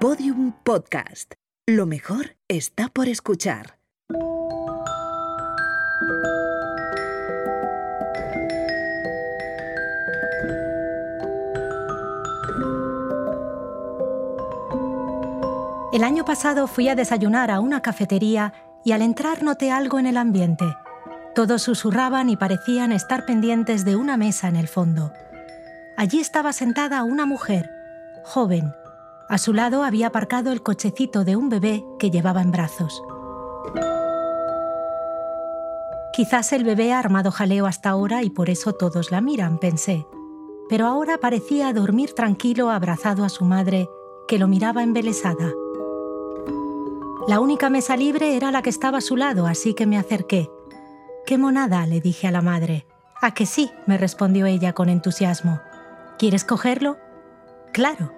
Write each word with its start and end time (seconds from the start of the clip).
Podium 0.00 0.52
Podcast. 0.62 1.34
Lo 1.66 1.84
mejor 1.84 2.36
está 2.46 2.88
por 2.88 3.08
escuchar. 3.08 3.80
El 15.92 16.04
año 16.04 16.24
pasado 16.24 16.68
fui 16.68 16.88
a 16.88 16.94
desayunar 16.94 17.50
a 17.50 17.58
una 17.58 17.82
cafetería 17.82 18.52
y 18.84 18.92
al 18.92 19.02
entrar 19.02 19.42
noté 19.42 19.72
algo 19.72 19.98
en 19.98 20.06
el 20.06 20.16
ambiente. 20.16 20.76
Todos 21.34 21.62
susurraban 21.62 22.30
y 22.30 22.36
parecían 22.36 22.92
estar 22.92 23.26
pendientes 23.26 23.84
de 23.84 23.96
una 23.96 24.16
mesa 24.16 24.46
en 24.46 24.54
el 24.54 24.68
fondo. 24.68 25.12
Allí 25.96 26.20
estaba 26.20 26.52
sentada 26.52 27.02
una 27.02 27.26
mujer, 27.26 27.68
joven. 28.22 28.72
A 29.28 29.36
su 29.36 29.52
lado 29.52 29.82
había 29.82 30.06
aparcado 30.06 30.52
el 30.52 30.62
cochecito 30.62 31.24
de 31.24 31.36
un 31.36 31.50
bebé 31.50 31.84
que 31.98 32.10
llevaba 32.10 32.40
en 32.40 32.50
brazos. 32.50 33.02
Quizás 36.14 36.52
el 36.52 36.64
bebé 36.64 36.92
ha 36.92 36.98
armado 36.98 37.30
jaleo 37.30 37.66
hasta 37.66 37.90
ahora 37.90 38.22
y 38.22 38.30
por 38.30 38.48
eso 38.50 38.72
todos 38.72 39.10
la 39.10 39.20
miran, 39.20 39.58
pensé. 39.58 40.06
Pero 40.68 40.86
ahora 40.86 41.18
parecía 41.18 41.72
dormir 41.72 42.14
tranquilo 42.14 42.70
abrazado 42.70 43.24
a 43.24 43.28
su 43.28 43.44
madre, 43.44 43.88
que 44.26 44.38
lo 44.38 44.48
miraba 44.48 44.82
embelesada. 44.82 45.52
La 47.28 47.40
única 47.40 47.68
mesa 47.68 47.96
libre 47.96 48.34
era 48.36 48.50
la 48.50 48.62
que 48.62 48.70
estaba 48.70 48.98
a 48.98 49.02
su 49.02 49.16
lado, 49.16 49.46
así 49.46 49.74
que 49.74 49.86
me 49.86 49.98
acerqué. 49.98 50.50
¡Qué 51.26 51.36
monada! 51.36 51.86
le 51.86 52.00
dije 52.00 52.26
a 52.26 52.32
la 52.32 52.40
madre. 52.40 52.86
A 53.20 53.34
que 53.34 53.44
sí, 53.44 53.70
me 53.86 53.98
respondió 53.98 54.46
ella 54.46 54.72
con 54.72 54.88
entusiasmo. 54.88 55.60
¿Quieres 56.18 56.44
cogerlo? 56.44 56.96
Claro. 57.72 58.17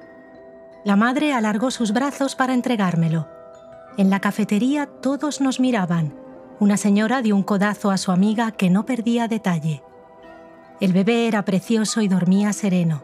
La 0.84 0.96
madre 0.96 1.32
alargó 1.32 1.70
sus 1.70 1.92
brazos 1.92 2.34
para 2.34 2.54
entregármelo. 2.54 3.28
En 3.98 4.08
la 4.08 4.20
cafetería 4.20 4.86
todos 4.86 5.40
nos 5.40 5.60
miraban. 5.60 6.14
Una 6.58 6.76
señora 6.76 7.20
dio 7.20 7.36
un 7.36 7.42
codazo 7.42 7.90
a 7.90 7.98
su 7.98 8.12
amiga 8.12 8.52
que 8.52 8.70
no 8.70 8.86
perdía 8.86 9.28
detalle. 9.28 9.82
El 10.80 10.92
bebé 10.92 11.28
era 11.28 11.44
precioso 11.44 12.00
y 12.00 12.08
dormía 12.08 12.52
sereno. 12.54 13.02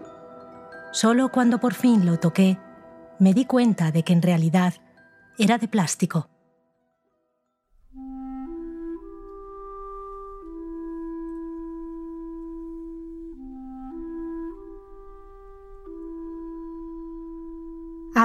Solo 0.92 1.30
cuando 1.30 1.58
por 1.58 1.74
fin 1.74 2.06
lo 2.06 2.18
toqué, 2.18 2.58
me 3.18 3.34
di 3.34 3.44
cuenta 3.44 3.92
de 3.92 4.02
que 4.02 4.14
en 4.14 4.22
realidad 4.22 4.74
era 5.38 5.58
de 5.58 5.68
plástico. 5.68 6.30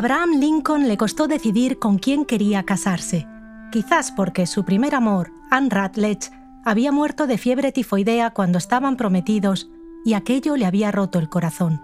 Abraham 0.01 0.39
Lincoln 0.39 0.87
le 0.87 0.97
costó 0.97 1.27
decidir 1.27 1.77
con 1.77 1.99
quién 1.99 2.25
quería 2.25 2.63
casarse, 2.63 3.27
quizás 3.71 4.11
porque 4.11 4.47
su 4.47 4.65
primer 4.65 4.95
amor, 4.95 5.31
Anne 5.51 5.69
Rutledge, 5.69 6.31
había 6.65 6.91
muerto 6.91 7.27
de 7.27 7.37
fiebre 7.37 7.71
tifoidea 7.71 8.31
cuando 8.31 8.57
estaban 8.57 8.97
prometidos 8.97 9.69
y 10.03 10.15
aquello 10.15 10.57
le 10.57 10.65
había 10.65 10.91
roto 10.91 11.19
el 11.19 11.29
corazón. 11.29 11.83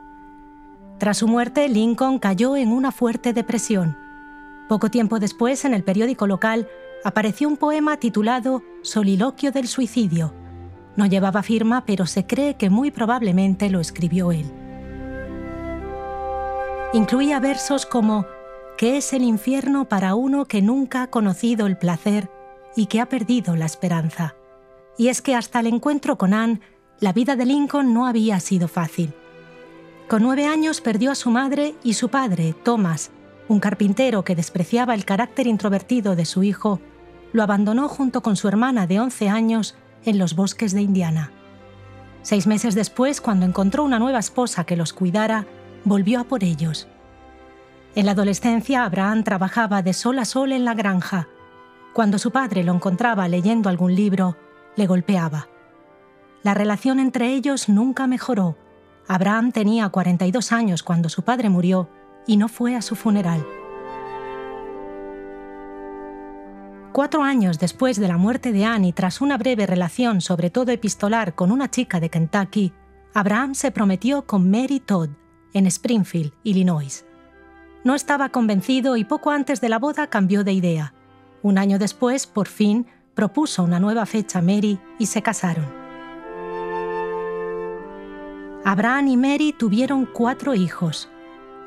Tras 0.97 1.17
su 1.19 1.27
muerte, 1.27 1.69
Lincoln 1.69 2.17
cayó 2.17 2.55
en 2.55 2.71
una 2.71 2.91
fuerte 2.91 3.33
depresión 3.33 3.95
poco 4.67 4.89
tiempo 4.89 5.19
después, 5.19 5.63
en 5.63 5.75
el 5.75 5.83
periódico 5.83 6.25
local, 6.25 6.67
apareció 7.05 7.47
un 7.47 7.55
poema 7.55 7.97
titulado 7.97 8.63
Soliloquio 8.81 9.51
del 9.51 9.67
Suicidio. 9.67 10.33
No 10.95 11.05
llevaba 11.05 11.43
firma, 11.43 11.85
pero 11.85 12.07
se 12.07 12.25
cree 12.25 12.55
que 12.55 12.71
muy 12.71 12.89
probablemente 12.89 13.69
lo 13.69 13.79
escribió 13.79 14.31
él. 14.31 14.51
Incluía 16.93 17.41
versos 17.41 17.85
como 17.85 18.25
¿Qué 18.77 18.95
es 18.95 19.11
el 19.11 19.23
infierno 19.23 19.89
para 19.89 20.16
uno 20.16 20.45
que 20.45 20.61
nunca 20.61 21.02
ha 21.02 21.07
conocido 21.07 21.67
el 21.67 21.77
placer 21.77 22.29
y 22.75 22.85
que 22.85 23.02
ha 23.02 23.09
perdido 23.09 23.57
la 23.57 23.66
esperanza? 23.66 24.35
Y 24.97 25.09
es 25.09 25.22
que 25.22 25.35
hasta 25.35 25.59
el 25.59 25.67
encuentro 25.67 26.17
con 26.17 26.34
Anne, 26.34 26.62
la 27.00 27.12
vida 27.12 27.35
de 27.35 27.45
Lincoln 27.45 27.94
no 27.94 28.07
había 28.07 28.39
sido 28.39 28.67
fácil. 28.67 29.13
Con 30.07 30.23
nueve 30.23 30.45
años 30.45 30.79
perdió 30.79 31.12
a 31.12 31.16
su 31.16 31.29
madre 31.29 31.75
y 31.84 31.95
su 31.95 32.07
padre, 32.07 32.56
Thomas, 32.63 33.12
un 33.50 33.59
carpintero 33.59 34.23
que 34.23 34.35
despreciaba 34.35 34.94
el 34.94 35.03
carácter 35.03 35.47
introvertido 35.47 36.16
de 36.16 36.23
su 36.23 36.44
hijo, 36.44 36.79
lo 37.33 37.44
abandonó 37.44 37.89
junto 37.89 38.22
con 38.22 38.38
su 38.38 38.47
hermana 38.47 38.88
de 38.88 39.01
11 39.01 39.28
años 39.28 39.75
en 40.06 40.17
los 40.19 40.35
bosques 40.35 40.72
de 40.72 40.83
Indiana. 40.83 41.31
Seis 42.22 42.47
meses 42.47 42.75
después, 42.75 43.19
cuando 43.22 43.45
encontró 43.45 43.83
una 43.83 44.00
nueva 44.00 44.19
esposa 44.19 44.66
que 44.66 44.78
los 44.78 44.94
cuidara, 44.94 45.45
volvió 45.83 46.19
a 46.19 46.23
por 46.23 46.43
ellos. 46.43 46.88
En 47.95 48.05
la 48.05 48.11
adolescencia, 48.11 48.83
Abraham 48.83 49.23
trabajaba 49.23 49.81
de 49.81 49.93
sol 49.93 50.19
a 50.19 50.25
sol 50.25 50.51
en 50.51 50.65
la 50.65 50.73
granja. 50.73 51.27
Cuando 51.93 52.19
su 52.19 52.31
padre 52.31 52.63
lo 52.63 52.73
encontraba 52.73 53.27
leyendo 53.27 53.69
algún 53.69 53.95
libro, 53.95 54.38
le 54.75 54.85
golpeaba. 54.85 55.47
La 56.43 56.53
relación 56.53 56.99
entre 56.99 57.33
ellos 57.33 57.69
nunca 57.69 58.05
mejoró. 58.05 58.55
Abraham 59.07 59.51
tenía 59.51 59.89
42 59.89 60.51
años 60.51 60.83
cuando 60.83 61.09
su 61.09 61.23
padre 61.23 61.49
murió 61.49 61.89
y 62.27 62.38
no 62.38 62.49
fue 62.49 62.75
a 62.75 62.81
su 62.81 62.95
funeral. 62.95 63.44
Cuatro 66.91 67.23
años 67.23 67.59
después 67.59 67.99
de 67.99 68.07
la 68.07 68.17
muerte 68.17 68.51
de 68.51 68.65
Anne 68.65 68.88
y 68.88 68.91
tras 68.94 69.21
una 69.21 69.38
breve 69.38 69.65
relación, 69.65 70.19
sobre 70.21 70.49
todo 70.49 70.71
epistolar, 70.71 71.35
con 71.35 71.51
una 71.51 71.69
chica 71.69 71.99
de 71.99 72.09
Kentucky, 72.09 72.73
Abraham 73.13 73.55
se 73.55 73.71
prometió 73.71 74.25
con 74.25 74.49
Mary 74.49 74.79
Todd, 74.79 75.09
en 75.53 75.66
Springfield, 75.68 76.34
Illinois. 76.44 77.06
No 77.84 77.96
estaba 77.96 78.30
convencido 78.30 78.97
y 78.97 79.03
poco 79.03 79.31
antes 79.31 79.62
de 79.62 79.69
la 79.69 79.80
boda 79.80 80.08
cambió 80.08 80.44
de 80.44 80.53
idea. 80.53 80.94
Un 81.41 81.58
año 81.58 81.80
después, 81.80 82.28
por 82.28 82.47
fin, 82.47 82.88
propuso 83.13 83.63
una 83.63 83.80
nueva 83.80 84.06
fecha 84.06 84.40
a 84.40 84.41
Mary 84.41 84.80
y 85.00 85.06
se 85.06 85.22
casaron. 85.22 85.66
Abraham 88.66 89.07
y 89.07 89.18
Mary 89.18 89.56
tuvieron 89.57 90.06
cuatro 90.06 90.53
hijos, 90.53 91.09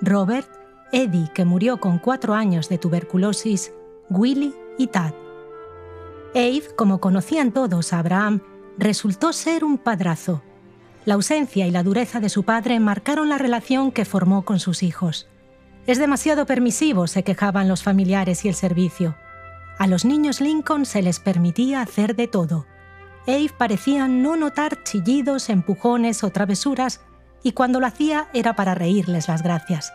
Robert, 0.02 0.48
Eddie, 0.92 1.30
que 1.32 1.44
murió 1.44 1.78
con 1.78 1.98
cuatro 1.98 2.34
años 2.34 2.68
de 2.68 2.78
tuberculosis, 2.78 3.72
Willy 4.10 4.54
y 4.76 4.88
Tad. 4.88 5.14
Abe, 6.34 6.64
como 6.76 7.00
conocían 7.00 7.52
todos 7.52 7.92
a 7.92 8.00
Abraham, 8.00 8.40
resultó 8.76 9.32
ser 9.32 9.64
un 9.64 9.78
padrazo. 9.78 10.42
La 11.04 11.14
ausencia 11.14 11.66
y 11.66 11.70
la 11.70 11.82
dureza 11.82 12.20
de 12.20 12.28
su 12.28 12.42
padre 12.42 12.78
marcaron 12.78 13.28
la 13.28 13.38
relación 13.38 13.90
que 13.90 14.04
formó 14.04 14.44
con 14.44 14.60
sus 14.60 14.82
hijos. 14.82 15.28
Es 15.86 15.98
demasiado 15.98 16.44
permisivo, 16.44 17.06
se 17.06 17.22
quejaban 17.22 17.68
los 17.68 17.82
familiares 17.82 18.44
y 18.44 18.48
el 18.48 18.54
servicio. 18.54 19.16
A 19.78 19.86
los 19.86 20.04
niños 20.04 20.40
Lincoln 20.42 20.84
se 20.84 21.00
les 21.00 21.18
permitía 21.20 21.80
hacer 21.80 22.14
de 22.14 22.28
todo. 22.28 22.66
Abe 23.26 23.50
parecía 23.56 24.08
no 24.08 24.36
notar 24.36 24.82
chillidos, 24.84 25.48
empujones 25.48 26.22
o 26.22 26.30
travesuras 26.30 27.00
y 27.42 27.52
cuando 27.52 27.80
lo 27.80 27.86
hacía 27.86 28.28
era 28.34 28.54
para 28.54 28.74
reírles 28.74 29.28
las 29.28 29.42
gracias. 29.42 29.92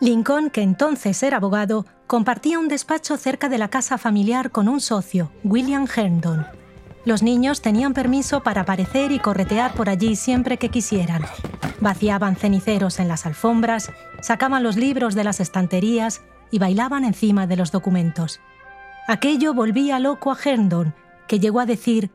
Lincoln, 0.00 0.50
que 0.50 0.62
entonces 0.62 1.22
era 1.22 1.38
abogado, 1.38 1.84
compartía 2.06 2.58
un 2.58 2.68
despacho 2.68 3.16
cerca 3.16 3.48
de 3.48 3.58
la 3.58 3.68
casa 3.68 3.98
familiar 3.98 4.50
con 4.50 4.68
un 4.68 4.80
socio, 4.80 5.32
William 5.44 5.86
Herndon. 5.94 6.46
Los 7.04 7.22
niños 7.22 7.62
tenían 7.62 7.94
permiso 7.94 8.42
para 8.42 8.60
aparecer 8.60 9.10
y 9.10 9.18
corretear 9.18 9.74
por 9.74 9.88
allí 9.88 10.14
siempre 10.14 10.56
que 10.56 10.68
quisieran. 10.68 11.22
Vaciaban 11.80 12.36
ceniceros 12.36 13.00
en 13.00 13.08
las 13.08 13.26
alfombras, 13.26 13.90
sacaban 14.20 14.62
los 14.62 14.76
libros 14.76 15.16
de 15.16 15.24
las 15.24 15.40
estanterías 15.40 16.22
y 16.52 16.60
bailaban 16.60 17.04
encima 17.04 17.48
de 17.48 17.56
los 17.56 17.72
documentos. 17.72 18.40
Aquello 19.08 19.52
volvía 19.52 19.98
loco 19.98 20.30
a 20.30 20.38
Herndon, 20.42 20.94
que 21.26 21.40
llegó 21.40 21.58
a 21.58 21.66
decir, 21.66 22.12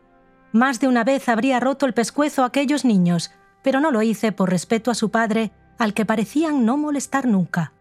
más 0.53 0.79
de 0.79 0.87
una 0.87 1.03
vez 1.03 1.27
habría 1.27 1.59
roto 1.59 1.85
el 1.85 1.93
pescuezo 1.93 2.43
a 2.43 2.47
aquellos 2.47 2.85
niños, 2.85 3.31
pero 3.63 3.81
no 3.81 3.91
lo 3.91 4.01
hice 4.01 4.31
por 4.31 4.49
respeto 4.49 4.89
a 4.89 4.95
su 4.95 5.11
padre, 5.11 5.51
al 5.77 5.93
que 5.93 6.05
parecían 6.05 6.65
no 6.65 6.77
molestar 6.77 7.27
nunca. 7.27 7.73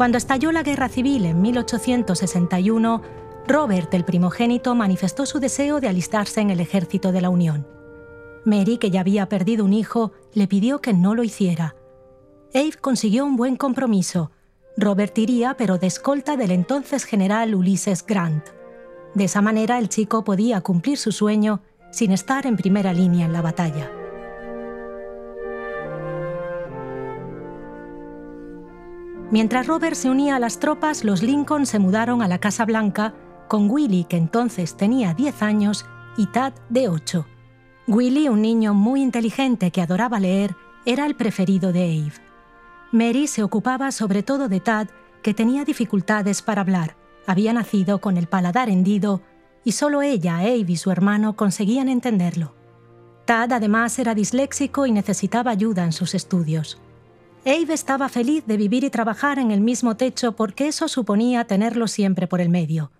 Cuando 0.00 0.16
estalló 0.16 0.50
la 0.50 0.62
Guerra 0.62 0.88
Civil 0.88 1.26
en 1.26 1.42
1861, 1.42 3.02
Robert, 3.46 3.92
el 3.92 4.06
primogénito, 4.06 4.74
manifestó 4.74 5.26
su 5.26 5.40
deseo 5.40 5.78
de 5.78 5.88
alistarse 5.88 6.40
en 6.40 6.48
el 6.48 6.60
ejército 6.60 7.12
de 7.12 7.20
la 7.20 7.28
Unión. 7.28 7.66
Mary, 8.46 8.78
que 8.78 8.90
ya 8.90 9.00
había 9.00 9.28
perdido 9.28 9.62
un 9.62 9.74
hijo, 9.74 10.12
le 10.32 10.48
pidió 10.48 10.80
que 10.80 10.94
no 10.94 11.14
lo 11.14 11.22
hiciera. 11.22 11.76
Abe 12.54 12.78
consiguió 12.80 13.26
un 13.26 13.36
buen 13.36 13.56
compromiso. 13.56 14.30
Robert 14.74 15.18
iría, 15.18 15.54
pero 15.58 15.76
de 15.76 15.88
escolta 15.88 16.38
del 16.38 16.52
entonces 16.52 17.04
general 17.04 17.54
Ulysses 17.54 18.02
Grant. 18.06 18.46
De 19.14 19.24
esa 19.24 19.42
manera 19.42 19.78
el 19.78 19.90
chico 19.90 20.24
podía 20.24 20.62
cumplir 20.62 20.96
su 20.96 21.12
sueño 21.12 21.60
sin 21.90 22.12
estar 22.12 22.46
en 22.46 22.56
primera 22.56 22.94
línea 22.94 23.26
en 23.26 23.34
la 23.34 23.42
batalla. 23.42 23.99
Mientras 29.30 29.68
Robert 29.68 29.94
se 29.94 30.10
unía 30.10 30.36
a 30.36 30.40
las 30.40 30.58
tropas, 30.58 31.04
los 31.04 31.22
Lincoln 31.22 31.64
se 31.64 31.78
mudaron 31.78 32.20
a 32.20 32.28
la 32.28 32.38
Casa 32.38 32.64
Blanca 32.64 33.14
con 33.46 33.70
Willie, 33.70 34.04
que 34.04 34.16
entonces 34.16 34.76
tenía 34.76 35.14
10 35.14 35.42
años, 35.42 35.86
y 36.16 36.26
Tad 36.26 36.52
de 36.68 36.88
8. 36.88 37.26
Willie, 37.86 38.28
un 38.28 38.42
niño 38.42 38.74
muy 38.74 39.02
inteligente 39.02 39.70
que 39.70 39.82
adoraba 39.82 40.18
leer, 40.18 40.56
era 40.84 41.06
el 41.06 41.14
preferido 41.14 41.72
de 41.72 41.96
Eve. 41.96 42.12
Mary 42.90 43.28
se 43.28 43.44
ocupaba 43.44 43.92
sobre 43.92 44.24
todo 44.24 44.48
de 44.48 44.58
Tad, 44.58 44.88
que 45.22 45.32
tenía 45.32 45.64
dificultades 45.64 46.42
para 46.42 46.62
hablar. 46.62 46.96
Había 47.26 47.52
nacido 47.52 48.00
con 48.00 48.16
el 48.16 48.26
paladar 48.26 48.68
hendido 48.68 49.22
y 49.64 49.72
solo 49.72 50.02
ella, 50.02 50.38
Ave 50.38 50.64
y 50.66 50.76
su 50.76 50.90
hermano 50.90 51.36
conseguían 51.36 51.88
entenderlo. 51.88 52.54
Tad 53.26 53.52
además 53.52 53.96
era 53.98 54.14
disléxico 54.14 54.86
y 54.86 54.92
necesitaba 54.92 55.52
ayuda 55.52 55.84
en 55.84 55.92
sus 55.92 56.14
estudios. 56.14 56.80
Ave 57.46 57.72
estaba 57.72 58.10
feliz 58.10 58.44
de 58.46 58.58
vivir 58.58 58.84
y 58.84 58.90
trabajar 58.90 59.38
en 59.38 59.50
el 59.50 59.62
mismo 59.62 59.96
techo 59.96 60.32
porque 60.32 60.68
eso 60.68 60.88
suponía 60.88 61.46
tenerlo 61.46 61.88
siempre 61.88 62.26
por 62.26 62.40
el 62.42 62.50
medio. 62.50 62.92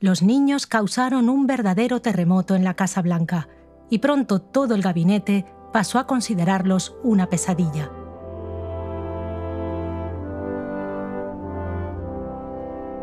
Los 0.00 0.22
niños 0.22 0.66
causaron 0.66 1.28
un 1.28 1.46
verdadero 1.46 2.00
terremoto 2.00 2.54
en 2.54 2.64
la 2.64 2.74
Casa 2.74 3.02
Blanca 3.02 3.48
y 3.90 3.98
pronto 3.98 4.40
todo 4.40 4.74
el 4.74 4.80
gabinete 4.80 5.44
pasó 5.72 5.98
a 5.98 6.06
considerarlos 6.06 6.96
una 7.02 7.28
pesadilla. 7.28 7.90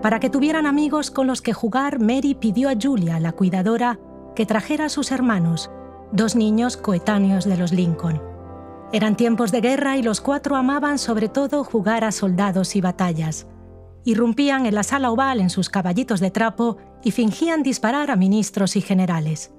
Para 0.01 0.19
que 0.19 0.31
tuvieran 0.31 0.65
amigos 0.65 1.11
con 1.11 1.27
los 1.27 1.43
que 1.43 1.53
jugar, 1.53 1.99
Mary 1.99 2.33
pidió 2.33 2.69
a 2.69 2.75
Julia, 2.81 3.19
la 3.19 3.33
cuidadora, 3.33 3.99
que 4.35 4.47
trajera 4.47 4.85
a 4.85 4.89
sus 4.89 5.11
hermanos, 5.11 5.69
dos 6.11 6.35
niños 6.35 6.75
coetáneos 6.75 7.45
de 7.45 7.57
los 7.57 7.71
Lincoln. 7.71 8.30
Eran 8.93 9.15
tiempos 9.15 9.53
de 9.53 9.61
guerra 9.61 9.95
y 9.95 10.03
los 10.03 10.19
cuatro 10.19 10.57
amaban 10.57 10.99
sobre 10.99 11.29
todo 11.29 11.63
jugar 11.63 12.03
a 12.03 12.11
soldados 12.11 12.75
y 12.75 12.81
batallas. 12.81 13.47
Irrumpían 14.03 14.65
en 14.65 14.75
la 14.75 14.83
sala 14.83 15.11
oval 15.11 15.39
en 15.39 15.49
sus 15.49 15.69
caballitos 15.69 16.19
de 16.19 16.29
trapo 16.29 16.77
y 17.01 17.11
fingían 17.11 17.63
disparar 17.63 18.11
a 18.11 18.17
ministros 18.17 18.75
y 18.75 18.81
generales. 18.81 19.53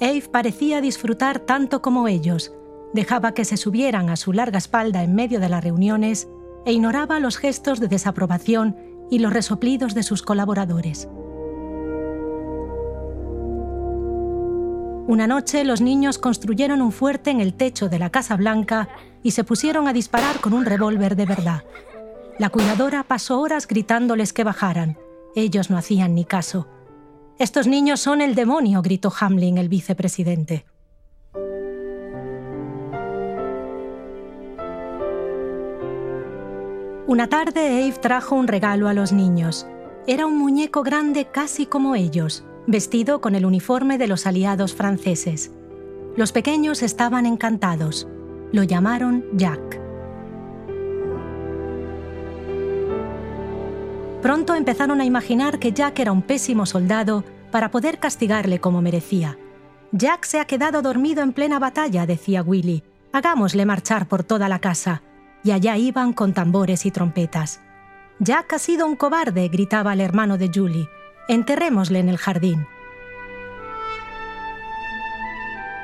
Eve 0.00 0.26
parecía 0.32 0.80
disfrutar 0.80 1.40
tanto 1.40 1.82
como 1.82 2.08
ellos, 2.08 2.52
dejaba 2.94 3.34
que 3.34 3.44
se 3.44 3.58
subieran 3.58 4.08
a 4.08 4.16
su 4.16 4.32
larga 4.32 4.58
espalda 4.58 5.02
en 5.02 5.14
medio 5.14 5.38
de 5.38 5.50
las 5.50 5.62
reuniones 5.62 6.28
e 6.64 6.72
ignoraba 6.72 7.20
los 7.20 7.36
gestos 7.36 7.78
de 7.78 7.88
desaprobación 7.88 8.76
y 9.10 9.18
los 9.18 9.34
resoplidos 9.34 9.94
de 9.94 10.02
sus 10.02 10.22
colaboradores. 10.22 11.08
Una 15.08 15.26
noche 15.26 15.64
los 15.64 15.80
niños 15.80 16.18
construyeron 16.18 16.80
un 16.80 16.92
fuerte 16.92 17.30
en 17.30 17.40
el 17.40 17.54
techo 17.54 17.88
de 17.88 17.98
la 17.98 18.10
Casa 18.10 18.36
Blanca 18.36 18.88
y 19.24 19.32
se 19.32 19.42
pusieron 19.42 19.88
a 19.88 19.92
disparar 19.92 20.40
con 20.40 20.52
un 20.52 20.64
revólver 20.64 21.16
de 21.16 21.26
verdad. 21.26 21.64
La 22.38 22.50
cuidadora 22.50 23.02
pasó 23.02 23.40
horas 23.40 23.66
gritándoles 23.66 24.32
que 24.32 24.44
bajaran. 24.44 24.96
Ellos 25.34 25.70
no 25.70 25.76
hacían 25.76 26.14
ni 26.14 26.24
caso. 26.24 26.68
Estos 27.38 27.66
niños 27.66 28.00
son 28.00 28.20
el 28.20 28.36
demonio, 28.36 28.80
gritó 28.80 29.12
Hamlin, 29.18 29.58
el 29.58 29.68
vicepresidente. 29.68 30.64
Una 37.08 37.28
tarde 37.28 37.86
Eve 37.86 37.98
trajo 38.00 38.36
un 38.36 38.46
regalo 38.46 38.88
a 38.88 38.94
los 38.94 39.12
niños. 39.12 39.66
Era 40.06 40.26
un 40.26 40.38
muñeco 40.38 40.82
grande 40.82 41.26
casi 41.26 41.66
como 41.66 41.96
ellos, 41.96 42.44
vestido 42.66 43.20
con 43.20 43.34
el 43.34 43.44
uniforme 43.44 43.98
de 43.98 44.06
los 44.06 44.26
aliados 44.26 44.74
franceses. 44.74 45.52
Los 46.16 46.32
pequeños 46.32 46.82
estaban 46.82 47.26
encantados. 47.26 48.06
Lo 48.52 48.62
llamaron 48.62 49.24
Jack. 49.34 49.80
Pronto 54.20 54.54
empezaron 54.54 55.00
a 55.00 55.04
imaginar 55.04 55.58
que 55.58 55.72
Jack 55.72 55.98
era 55.98 56.12
un 56.12 56.22
pésimo 56.22 56.66
soldado 56.66 57.24
para 57.50 57.70
poder 57.70 57.98
castigarle 57.98 58.60
como 58.60 58.80
merecía. 58.80 59.36
Jack 59.90 60.24
se 60.24 60.38
ha 60.38 60.44
quedado 60.44 60.80
dormido 60.80 61.22
en 61.22 61.32
plena 61.32 61.58
batalla, 61.58 62.06
decía 62.06 62.42
Willy. 62.42 62.82
Hagámosle 63.12 63.66
marchar 63.66 64.06
por 64.06 64.22
toda 64.22 64.48
la 64.48 64.58
casa 64.58 65.02
y 65.44 65.50
allá 65.50 65.76
iban 65.76 66.12
con 66.12 66.32
tambores 66.32 66.86
y 66.86 66.90
trompetas. 66.90 67.60
Jack 68.20 68.52
ha 68.52 68.58
sido 68.58 68.86
un 68.86 68.96
cobarde, 68.96 69.48
gritaba 69.48 69.92
el 69.92 70.00
hermano 70.00 70.38
de 70.38 70.50
Julie. 70.54 70.88
Enterrémosle 71.28 71.98
en 71.98 72.08
el 72.08 72.18
jardín. 72.18 72.66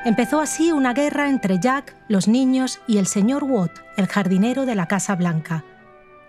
Empezó 0.05 0.39
así 0.39 0.71
una 0.71 0.93
guerra 0.93 1.29
entre 1.29 1.59
Jack, 1.59 1.95
los 2.07 2.27
niños 2.27 2.79
y 2.87 2.97
el 2.97 3.05
señor 3.05 3.43
Watt, 3.43 3.79
el 3.97 4.07
jardinero 4.07 4.65
de 4.65 4.75
la 4.75 4.87
Casa 4.87 5.15
Blanca. 5.15 5.65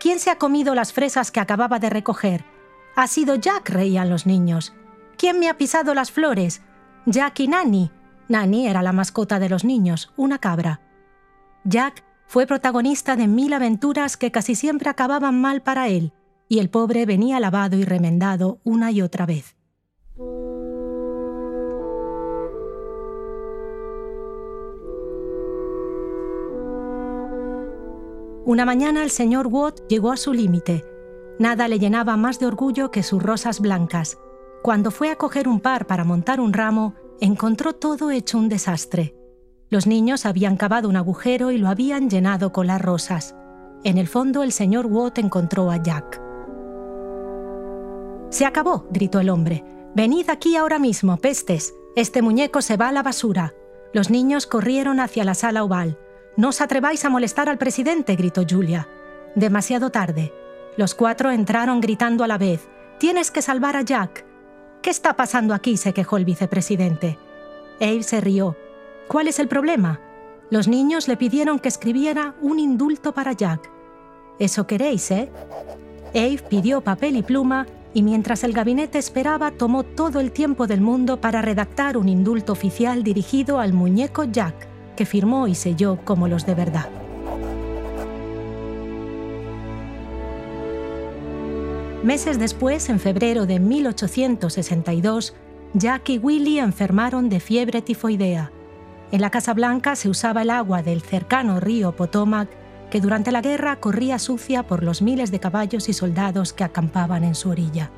¿Quién 0.01 0.19
se 0.19 0.31
ha 0.31 0.37
comido 0.37 0.75
las 0.75 0.93
fresas 0.93 1.31
que 1.31 1.41
acababa 1.41 1.79
de 1.79 1.91
recoger? 1.91 2.45
Ha 2.97 3.07
sido 3.07 3.37
Jack, 3.37 3.69
reían 3.71 4.11
los 4.11 4.27
niños. 4.27 4.75
¿Quién 5.17 5.39
me 5.39 5.49
ha 5.49 5.57
pisado 5.57 5.95
las 5.95 6.11
flores? 6.11 6.63
Jack 7.07 7.41
y 7.41 7.49
Nanny. 7.49 7.91
Nanny 8.29 8.67
era 8.67 8.83
la 8.83 8.93
mascota 8.93 9.39
de 9.39 9.49
los 9.49 9.65
niños, 9.65 10.13
una 10.17 10.39
cabra. 10.39 10.81
Jack 11.65 12.05
fue 12.27 12.47
protagonista 12.47 13.17
de 13.17 13.29
mil 13.29 13.53
aventuras 13.53 14.17
que 14.17 14.31
casi 14.31 14.55
siempre 14.55 14.89
acababan 14.89 15.41
mal 15.41 15.63
para 15.63 15.89
él, 15.89 16.13
y 16.51 16.59
el 16.59 16.69
pobre 16.69 17.07
venía 17.07 17.39
lavado 17.39 17.77
y 17.77 17.85
remendado 17.85 18.59
una 18.65 18.91
y 18.91 19.03
otra 19.03 19.25
vez. 19.25 19.57
Una 28.45 28.65
mañana 28.65 29.05
el 29.05 29.11
señor 29.11 29.47
Watt 29.47 29.87
llegó 29.89 30.11
a 30.11 30.17
su 30.17 30.33
límite. 30.33 30.85
Nada 31.39 31.69
le 31.69 31.79
llenaba 31.79 32.17
más 32.17 32.41
de 32.41 32.47
orgullo 32.47 32.91
que 32.91 33.05
sus 33.05 33.23
rosas 33.23 33.61
blancas. 33.61 34.19
Cuando 34.65 34.91
fue 34.91 35.13
a 35.13 35.17
coger 35.17 35.47
un 35.47 35.61
par 35.61 35.87
para 35.87 36.03
montar 36.03 36.41
un 36.41 36.53
ramo, 36.53 36.95
encontró 37.21 37.75
todo 37.75 38.11
hecho 38.11 38.39
un 38.39 38.49
desastre. 38.49 39.15
Los 39.69 39.87
niños 39.87 40.27
habían 40.27 40.57
cavado 40.57 40.89
un 40.89 40.97
agujero 40.97 41.53
y 41.53 41.59
lo 41.59 41.69
habían 41.69 42.11
llenado 42.11 42.53
con 42.53 42.67
las 42.67 42.83
rosas. 42.83 43.37
En 43.85 43.99
el 43.99 44.09
fondo 44.09 44.43
el 44.43 44.51
señor 44.51 44.87
Watt 44.87 45.19
encontró 45.19 45.71
a 45.71 45.81
Jack. 45.81 46.30
Se 48.31 48.47
acabó, 48.47 48.87
gritó 48.91 49.19
el 49.19 49.29
hombre. 49.29 49.65
Venid 49.95 50.31
aquí 50.31 50.57
ahora 50.57 50.79
mismo, 50.79 51.17
pestes. 51.17 51.75
Este 51.97 52.23
muñeco 52.23 52.63
se 52.63 52.77
va 52.77 52.89
a 52.89 52.93
la 52.93 53.03
basura. 53.03 53.55
Los 53.93 54.09
niños 54.09 54.47
corrieron 54.47 55.01
hacia 55.01 55.25
la 55.25 55.35
sala 55.35 55.65
oval. 55.65 55.99
No 56.37 56.51
os 56.51 56.61
atreváis 56.61 57.05
a 57.05 57.11
molestar 57.11 57.49
al 57.49 57.59
presidente, 57.59 58.15
gritó 58.15 58.45
Julia. 58.49 58.89
Demasiado 59.35 59.91
tarde. 59.91 60.33
Los 60.77 60.95
cuatro 60.95 61.33
entraron 61.33 61.81
gritando 61.81 62.23
a 62.23 62.29
la 62.29 62.39
vez. 62.39 62.69
Tienes 62.99 63.33
que 63.33 63.43
salvar 63.43 63.77
a 63.77 63.83
Jack. 63.83 64.25
¿Qué 64.81 64.91
está 64.91 65.17
pasando 65.17 65.53
aquí? 65.53 65.77
se 65.77 65.93
quejó 65.93 66.17
el 66.17 66.25
vicepresidente. 66.25 67.19
Abe 67.81 68.05
se 68.05 68.21
rió. 68.21 68.57
¿Cuál 69.09 69.27
es 69.27 69.41
el 69.41 69.49
problema? 69.49 70.01
Los 70.51 70.69
niños 70.69 71.09
le 71.09 71.17
pidieron 71.17 71.59
que 71.59 71.69
escribiera 71.69 72.37
un 72.41 72.61
indulto 72.61 73.13
para 73.13 73.33
Jack. 73.33 73.69
Eso 74.39 74.69
queréis, 74.69 75.11
¿eh? 75.11 75.31
Ave 76.15 76.43
pidió 76.49 76.81
papel 76.81 77.17
y 77.17 77.23
pluma 77.23 77.67
y 77.95 78.03
mientras 78.03 78.45
el 78.45 78.53
gabinete 78.53 78.99
esperaba 78.99 79.51
tomó 79.51 79.83
todo 79.83 80.21
el 80.21 80.33
tiempo 80.33 80.67
del 80.67 80.81
mundo 80.81 81.21
para 81.21 81.43
redactar 81.43 81.97
un 81.97 82.09
indulto 82.09 82.53
oficial 82.53 83.03
dirigido 83.03 83.59
al 83.59 83.73
muñeco 83.73 84.25
Jack, 84.25 84.69
que 84.97 85.07
firmó 85.07 85.47
y 85.47 85.55
selló 85.55 85.99
como 86.05 86.29
los 86.29 86.47
de 86.47 86.55
verdad. 86.55 86.89
Meses 92.03 92.39
después, 92.39 92.89
en 92.89 92.99
febrero 92.99 93.45
de 93.45 93.61
1862, 93.61 95.35
Jack 95.75 96.09
y 96.09 96.19
Willie 96.19 96.61
enfermaron 96.61 97.29
de 97.29 97.41
fiebre 97.41 97.83
tifoidea 97.83 98.51
en 99.13 99.21
la 99.21 99.31
Casa 99.31 99.55
Blanca 99.55 99.97
se 99.97 100.09
usaba 100.09 100.43
el 100.43 100.51
agua 100.51 100.83
del 100.83 101.03
cercano 101.03 101.59
río 101.59 101.97
Potomac, 101.97 102.49
que 102.91 103.01
durante 103.01 103.33
la 103.33 103.41
guerra 103.41 103.77
corría 103.77 104.19
sucia 104.19 104.65
por 104.65 104.83
los 104.83 105.03
miles 105.03 105.31
de 105.31 105.41
caballos 105.41 105.89
y 105.89 105.93
soldados 105.93 106.53
que 106.53 106.65
acampaban 106.65 107.25
en 107.25 107.35
su 107.35 107.51
orilla. 107.51 107.91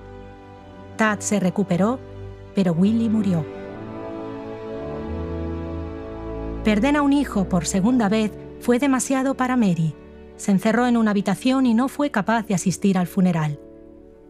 Tad 0.96 1.20
se 1.20 1.40
recuperó, 1.40 1.98
pero 2.54 2.72
Willy 2.72 3.08
murió. 3.08 3.44
Perder 6.64 6.96
a 6.96 7.02
un 7.02 7.12
hijo 7.12 7.48
por 7.48 7.66
segunda 7.66 8.08
vez 8.08 8.30
fue 8.60 8.78
demasiado 8.78 9.34
para 9.34 9.56
Mary. 9.56 9.94
Se 10.36 10.52
encerró 10.52 10.86
en 10.86 10.96
una 10.96 11.10
habitación 11.10 11.66
y 11.66 11.74
no 11.74 11.88
fue 11.88 12.10
capaz 12.10 12.46
de 12.46 12.54
asistir 12.54 12.98
al 12.98 13.06
funeral. 13.06 13.58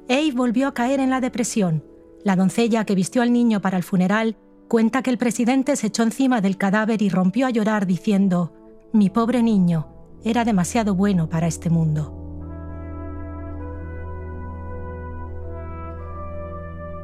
Eve 0.08 0.32
volvió 0.34 0.68
a 0.68 0.74
caer 0.74 1.00
en 1.00 1.10
la 1.10 1.20
depresión. 1.20 1.84
La 2.24 2.36
doncella 2.36 2.84
que 2.84 2.94
vistió 2.94 3.22
al 3.22 3.32
niño 3.32 3.60
para 3.60 3.76
el 3.76 3.82
funeral 3.82 4.36
Cuenta 4.72 5.02
que 5.02 5.10
el 5.10 5.18
presidente 5.18 5.76
se 5.76 5.88
echó 5.88 6.02
encima 6.02 6.40
del 6.40 6.56
cadáver 6.56 7.02
y 7.02 7.10
rompió 7.10 7.46
a 7.46 7.50
llorar 7.50 7.86
diciendo, 7.86 8.54
mi 8.94 9.10
pobre 9.10 9.42
niño, 9.42 9.91
era 10.24 10.44
demasiado 10.44 10.94
bueno 10.94 11.28
para 11.28 11.46
este 11.46 11.70
mundo. 11.70 12.18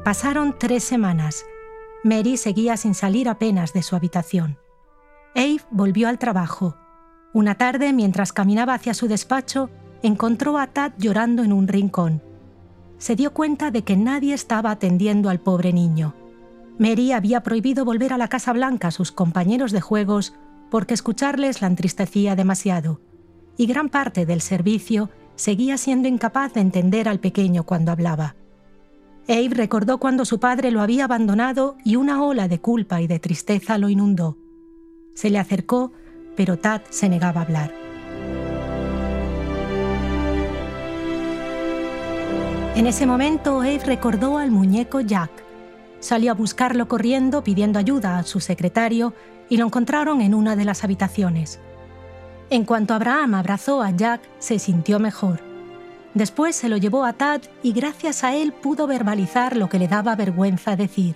Pasaron 0.03 0.55
tres 0.57 0.83
semanas. 0.83 1.45
Mary 2.03 2.37
seguía 2.37 2.77
sin 2.77 2.95
salir 2.95 3.29
apenas 3.29 3.73
de 3.73 3.83
su 3.83 3.95
habitación. 3.95 4.57
Eve 5.35 5.61
volvió 5.69 6.07
al 6.07 6.17
trabajo. 6.17 6.77
Una 7.33 7.55
tarde, 7.55 7.93
mientras 7.93 8.33
caminaba 8.33 8.73
hacia 8.73 8.93
su 8.93 9.07
despacho, 9.07 9.69
encontró 10.01 10.57
a 10.57 10.67
Tad 10.67 10.93
llorando 10.97 11.43
en 11.43 11.53
un 11.53 11.67
rincón. 11.67 12.23
Se 12.97 13.15
dio 13.15 13.33
cuenta 13.33 13.71
de 13.71 13.83
que 13.83 13.95
nadie 13.95 14.33
estaba 14.33 14.71
atendiendo 14.71 15.29
al 15.29 15.39
pobre 15.39 15.73
niño. 15.73 16.15
Mary 16.79 17.11
había 17.11 17.43
prohibido 17.43 17.85
volver 17.85 18.13
a 18.13 18.17
la 18.17 18.29
Casa 18.29 18.53
Blanca 18.53 18.87
a 18.87 18.91
sus 18.91 19.11
compañeros 19.11 19.71
de 19.71 19.81
juegos 19.81 20.33
porque 20.71 20.93
escucharles 20.93 21.61
la 21.61 21.67
entristecía 21.67 22.35
demasiado, 22.35 23.01
y 23.59 23.65
gran 23.65 23.89
parte 23.89 24.25
del 24.25 24.39
servicio 24.39 25.09
seguía 25.35 25.77
siendo 25.77 26.07
incapaz 26.07 26.53
de 26.53 26.61
entender 26.61 27.09
al 27.09 27.19
pequeño 27.19 27.65
cuando 27.65 27.91
hablaba. 27.91 28.37
Abe 29.27 29.49
recordó 29.51 29.97
cuando 29.97 30.23
su 30.23 30.39
padre 30.39 30.71
lo 30.71 30.79
había 30.79 31.03
abandonado 31.03 31.75
y 31.83 31.97
una 31.97 32.23
ola 32.23 32.47
de 32.47 32.61
culpa 32.61 33.01
y 33.01 33.07
de 33.07 33.19
tristeza 33.19 33.77
lo 33.77 33.89
inundó. 33.89 34.37
Se 35.13 35.29
le 35.29 35.39
acercó, 35.39 35.91
pero 36.37 36.57
Tad 36.57 36.83
se 36.89 37.09
negaba 37.09 37.41
a 37.41 37.43
hablar. 37.43 37.73
En 42.77 42.87
ese 42.87 43.05
momento, 43.05 43.59
Abe 43.59 43.81
recordó 43.85 44.37
al 44.37 44.51
muñeco 44.51 45.01
Jack. 45.01 45.31
Salió 45.99 46.31
a 46.31 46.35
buscarlo 46.35 46.87
corriendo 46.87 47.43
pidiendo 47.43 47.77
ayuda 47.77 48.19
a 48.19 48.23
su 48.23 48.39
secretario 48.39 49.13
y 49.49 49.57
lo 49.57 49.65
encontraron 49.65 50.21
en 50.21 50.33
una 50.33 50.55
de 50.55 50.63
las 50.63 50.85
habitaciones. 50.85 51.59
En 52.51 52.65
cuanto 52.65 52.95
Abraham 52.95 53.35
abrazó 53.35 53.81
a 53.83 53.91
Jack, 53.91 54.21
se 54.39 54.57
sintió 54.57 54.99
mejor. 54.99 55.41
Después 56.15 56.55
se 56.55 56.67
lo 56.67 56.77
llevó 56.77 57.05
a 57.05 57.13
Tad 57.13 57.41
y 57.61 57.73
gracias 57.73 58.23
a 58.23 58.35
él 58.35 58.53
pudo 58.53 58.87
verbalizar 58.87 59.55
lo 59.55 59.69
que 59.69 59.77
le 59.77 59.87
daba 59.87 60.15
vergüenza 60.15 60.75
decir. 60.75 61.15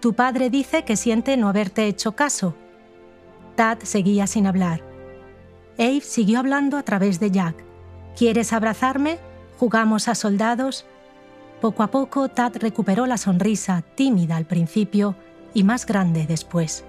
Tu 0.00 0.14
padre 0.14 0.48
dice 0.48 0.84
que 0.84 0.96
siente 0.96 1.36
no 1.36 1.48
haberte 1.48 1.86
hecho 1.86 2.12
caso. 2.12 2.54
Tad 3.56 3.80
seguía 3.82 4.26
sin 4.26 4.46
hablar. 4.46 4.82
Abe 5.78 6.00
siguió 6.00 6.38
hablando 6.38 6.78
a 6.78 6.82
través 6.82 7.20
de 7.20 7.30
Jack. 7.30 7.54
¿Quieres 8.16 8.54
abrazarme? 8.54 9.18
¿Jugamos 9.58 10.08
a 10.08 10.14
soldados? 10.14 10.86
Poco 11.60 11.82
a 11.82 11.88
poco, 11.88 12.28
Tad 12.28 12.56
recuperó 12.56 13.06
la 13.06 13.18
sonrisa, 13.18 13.84
tímida 13.94 14.36
al 14.36 14.46
principio 14.46 15.14
y 15.52 15.62
más 15.62 15.84
grande 15.84 16.26
después. 16.26 16.84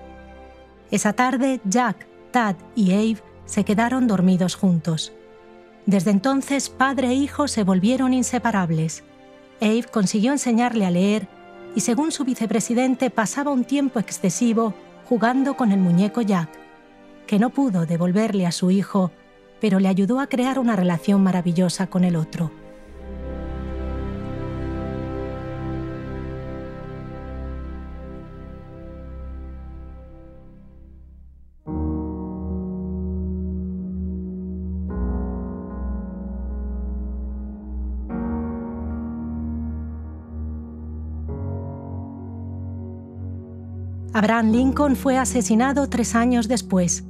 Esa 0.89 1.11
tarde, 1.11 1.59
Jack, 1.65 2.07
Tad 2.31 2.55
y 2.75 2.93
Abe 2.93 3.32
se 3.45 3.63
quedaron 3.63 4.07
dormidos 4.07 4.55
juntos. 4.55 5.11
Desde 5.85 6.11
entonces, 6.11 6.69
padre 6.69 7.09
e 7.09 7.13
hijo 7.13 7.47
se 7.47 7.63
volvieron 7.63 8.13
inseparables. 8.13 9.03
Abe 9.61 9.83
consiguió 9.91 10.31
enseñarle 10.31 10.85
a 10.85 10.91
leer 10.91 11.27
y, 11.75 11.81
según 11.81 12.11
su 12.11 12.23
vicepresidente, 12.23 13.09
pasaba 13.09 13.51
un 13.51 13.65
tiempo 13.65 13.99
excesivo 13.99 14.73
jugando 15.05 15.55
con 15.55 15.71
el 15.71 15.79
muñeco 15.79 16.21
Jack, 16.21 16.49
que 17.27 17.39
no 17.39 17.49
pudo 17.49 17.85
devolverle 17.85 18.45
a 18.45 18.51
su 18.51 18.71
hijo, 18.71 19.11
pero 19.59 19.79
le 19.79 19.87
ayudó 19.87 20.19
a 20.19 20.27
crear 20.27 20.59
una 20.59 20.75
relación 20.75 21.21
maravillosa 21.21 21.87
con 21.87 22.03
el 22.03 22.15
otro. 22.15 22.62
Abraham 44.13 44.51
Lincoln 44.51 44.95
fue 44.95 45.17
asesinado 45.17 45.89
tres 45.89 46.13
años 46.13 46.47
después. 46.47 47.03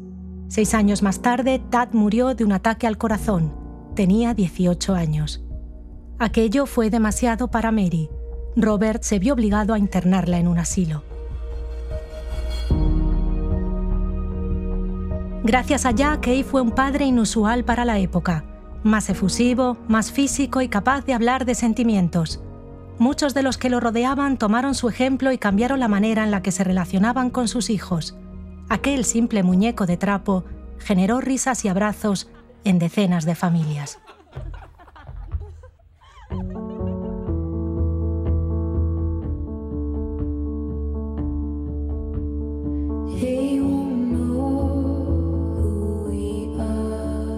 Seis 0.47 0.73
años 0.73 1.03
más 1.03 1.21
tarde, 1.21 1.61
Tad 1.69 1.89
murió 1.91 2.33
de 2.33 2.45
un 2.45 2.53
ataque 2.53 2.87
al 2.87 2.97
corazón. 2.97 3.53
Tenía 3.93 4.33
18 4.33 4.95
años. 4.95 5.43
Aquello 6.17 6.65
fue 6.65 6.89
demasiado 6.89 7.49
para 7.49 7.71
Mary. 7.71 8.09
Robert 8.55 9.03
se 9.03 9.19
vio 9.19 9.33
obligado 9.33 9.73
a 9.73 9.79
internarla 9.79 10.37
en 10.37 10.47
un 10.47 10.59
asilo. 10.59 11.03
Gracias 15.43 15.85
a 15.85 15.91
Jack, 15.91 16.21
Kay 16.21 16.43
fue 16.43 16.61
un 16.61 16.71
padre 16.71 17.03
inusual 17.03 17.65
para 17.65 17.83
la 17.83 17.99
época, 17.99 18.45
más 18.83 19.09
efusivo, 19.09 19.75
más 19.89 20.09
físico 20.13 20.61
y 20.61 20.69
capaz 20.69 21.03
de 21.03 21.13
hablar 21.13 21.43
de 21.43 21.55
sentimientos. 21.55 22.42
Muchos 22.99 23.33
de 23.33 23.43
los 23.43 23.57
que 23.57 23.69
lo 23.69 23.79
rodeaban 23.79 24.37
tomaron 24.37 24.75
su 24.75 24.87
ejemplo 24.87 25.31
y 25.31 25.37
cambiaron 25.37 25.79
la 25.79 25.87
manera 25.87 26.23
en 26.23 26.31
la 26.31 26.41
que 26.41 26.51
se 26.51 26.63
relacionaban 26.63 27.29
con 27.29 27.47
sus 27.47 27.69
hijos. 27.69 28.15
Aquel 28.69 29.03
simple 29.03 29.43
muñeco 29.43 29.85
de 29.85 29.97
trapo 29.97 30.45
generó 30.79 31.19
risas 31.21 31.65
y 31.65 31.67
abrazos 31.67 32.29
en 32.63 32.79
decenas 32.79 33.25
de 33.25 33.35
familias. 33.35 33.99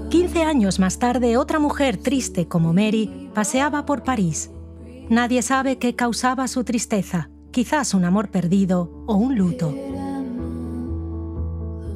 Quince 0.10 0.44
años 0.44 0.80
más 0.80 1.00
tarde, 1.00 1.38
otra 1.38 1.60
mujer 1.60 1.98
triste 1.98 2.48
como 2.48 2.74
Mary 2.74 3.30
paseaba 3.34 3.86
por 3.86 4.04
París. 4.04 4.52
Nadie 5.10 5.42
sabe 5.44 5.78
qué 5.78 5.96
causaba 5.96 6.48
su 6.48 6.64
tristeza, 6.64 7.30
quizás 7.52 7.94
un 7.94 8.06
amor 8.06 8.30
perdido 8.30 9.04
o 9.06 9.16
un 9.16 9.38
luto. 9.38 9.74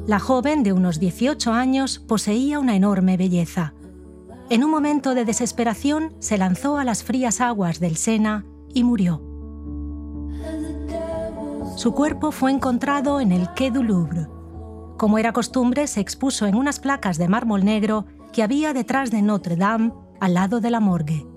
La 0.06 0.18
joven 0.18 0.62
de 0.62 0.72
unos 0.72 1.00
18 1.00 1.52
años 1.52 1.98
poseía 1.98 2.58
una 2.58 2.76
enorme 2.76 3.16
belleza. 3.16 3.74
En 4.48 4.64
un 4.64 4.70
momento 4.70 5.14
de 5.14 5.24
desesperación 5.24 6.14
se 6.20 6.38
lanzó 6.38 6.78
a 6.78 6.84
las 6.84 7.02
frías 7.02 7.40
aguas 7.40 7.80
del 7.80 7.96
Sena 7.96 8.44
y 8.72 8.84
murió. 8.84 9.22
Su 11.76 11.92
cuerpo 11.94 12.30
fue 12.30 12.50
encontrado 12.50 13.20
en 13.20 13.32
el 13.32 13.48
Quai 13.54 13.70
du 13.70 13.82
Louvre. 13.82 14.26
Como 14.98 15.18
era 15.18 15.32
costumbre, 15.32 15.86
se 15.86 16.00
expuso 16.00 16.46
en 16.46 16.54
unas 16.54 16.78
placas 16.78 17.18
de 17.18 17.28
mármol 17.28 17.64
negro 17.64 18.06
que 18.32 18.42
había 18.42 18.72
detrás 18.72 19.10
de 19.10 19.22
Notre 19.22 19.56
Dame, 19.56 19.92
al 20.20 20.34
lado 20.34 20.60
de 20.60 20.70
la 20.70 20.80
morgue. 20.80 21.29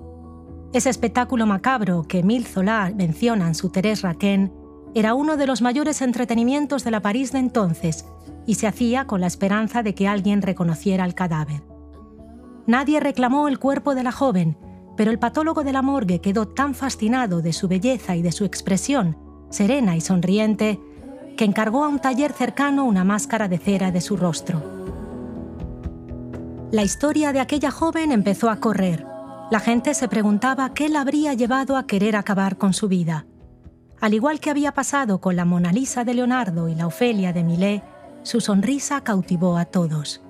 Ese 0.73 0.89
espectáculo 0.89 1.45
macabro 1.45 2.01
que 2.07 2.19
Emile 2.19 2.45
Zola 2.45 2.91
menciona 2.95 3.47
en 3.47 3.53
su 3.53 3.69
Thérèse 3.69 4.01
Raquin 4.01 4.51
era 4.95 5.13
uno 5.13 5.37
de 5.37 5.45
los 5.45 5.61
mayores 5.61 6.01
entretenimientos 6.01 6.83
de 6.83 6.89
la 6.89 6.99
París 6.99 7.31
de 7.31 7.37
entonces 7.37 8.05
y 8.47 8.55
se 8.55 8.65
hacía 8.65 9.05
con 9.05 9.21
la 9.21 9.27
esperanza 9.27 9.83
de 9.83 9.93
que 9.93 10.07
alguien 10.07 10.41
reconociera 10.41 11.05
el 11.05 11.13
cadáver. 11.13 11.61
Nadie 12.65 12.99
reclamó 12.99 13.47
el 13.47 13.59
cuerpo 13.59 13.93
de 13.93 14.01
la 14.01 14.11
joven, 14.11 14.57
pero 14.97 15.11
el 15.11 15.19
patólogo 15.19 15.63
de 15.63 15.73
la 15.73 15.83
morgue 15.83 16.21
quedó 16.21 16.47
tan 16.47 16.73
fascinado 16.73 17.43
de 17.43 17.53
su 17.53 17.67
belleza 17.67 18.15
y 18.15 18.23
de 18.23 18.31
su 18.31 18.43
expresión, 18.43 19.15
serena 19.51 19.95
y 19.95 20.01
sonriente, 20.01 20.79
que 21.37 21.45
encargó 21.45 21.83
a 21.83 21.87
un 21.87 21.99
taller 21.99 22.33
cercano 22.33 22.85
una 22.85 23.03
máscara 23.03 23.47
de 23.47 23.59
cera 23.59 23.91
de 23.91 24.01
su 24.01 24.17
rostro. 24.17 24.63
La 26.71 26.81
historia 26.81 27.31
de 27.31 27.41
aquella 27.41 27.69
joven 27.69 28.11
empezó 28.11 28.49
a 28.49 28.55
correr 28.55 29.12
la 29.53 29.59
gente 29.59 29.93
se 29.93 30.07
preguntaba 30.07 30.73
qué 30.73 30.89
la 30.89 31.01
habría 31.01 31.35
llevado 31.35 31.77
a 31.77 31.85
querer 31.85 32.15
acabar 32.15 32.57
con 32.57 32.73
su 32.73 32.87
vida. 32.87 33.27
Al 34.01 34.15
igual 34.15 34.39
que 34.39 34.49
había 34.49 34.73
pasado 34.73 35.21
con 35.21 35.35
la 35.35 35.45
Mona 35.45 35.71
Lisa 35.71 36.03
de 36.03 36.15
Leonardo 36.15 36.69
y 36.69 36.73
la 36.73 36.87
Ofelia 36.87 37.33
de 37.33 37.43
Millet, 37.43 37.83
su 38.23 38.41
sonrisa 38.41 39.01
cautivó 39.01 39.57
a 39.57 39.65
todos. 39.65 40.23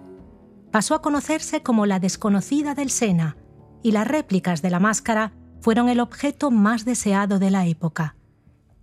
Pasó 0.71 0.93
a 0.93 1.01
conocerse 1.01 1.63
como 1.63 1.85
la 1.85 2.01
desconocida 2.01 2.75
del 2.75 2.89
Sena, 2.89 3.37
y 3.81 3.93
las 3.93 4.09
réplicas 4.09 4.61
de 4.61 4.71
la 4.71 4.81
máscara 4.81 5.31
fueron 5.61 5.87
el 5.87 6.01
objeto 6.01 6.51
más 6.51 6.83
deseado 6.83 7.39
de 7.39 7.49
la 7.49 7.65
época. 7.65 8.17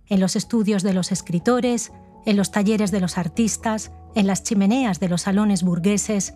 En 0.07 0.19
los 0.19 0.35
estudios 0.35 0.81
de 0.81 0.95
los 0.95 1.11
escritores, 1.11 1.91
en 2.25 2.35
los 2.35 2.49
talleres 2.49 2.89
de 2.89 2.99
los 2.99 3.19
artistas, 3.19 3.91
en 4.15 4.25
las 4.25 4.41
chimeneas 4.41 4.99
de 4.99 5.07
los 5.07 5.21
salones 5.21 5.61
burgueses, 5.61 6.33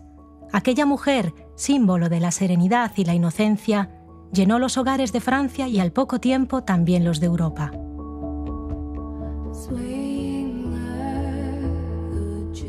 Aquella 0.52 0.86
mujer, 0.86 1.34
símbolo 1.56 2.08
de 2.08 2.20
la 2.20 2.30
serenidad 2.30 2.92
y 2.96 3.04
la 3.04 3.14
inocencia, 3.14 3.90
llenó 4.32 4.58
los 4.58 4.76
hogares 4.78 5.12
de 5.12 5.20
Francia 5.20 5.68
y 5.68 5.80
al 5.80 5.92
poco 5.92 6.20
tiempo 6.20 6.62
también 6.62 7.04
los 7.04 7.20
de 7.20 7.26
Europa. 7.26 7.72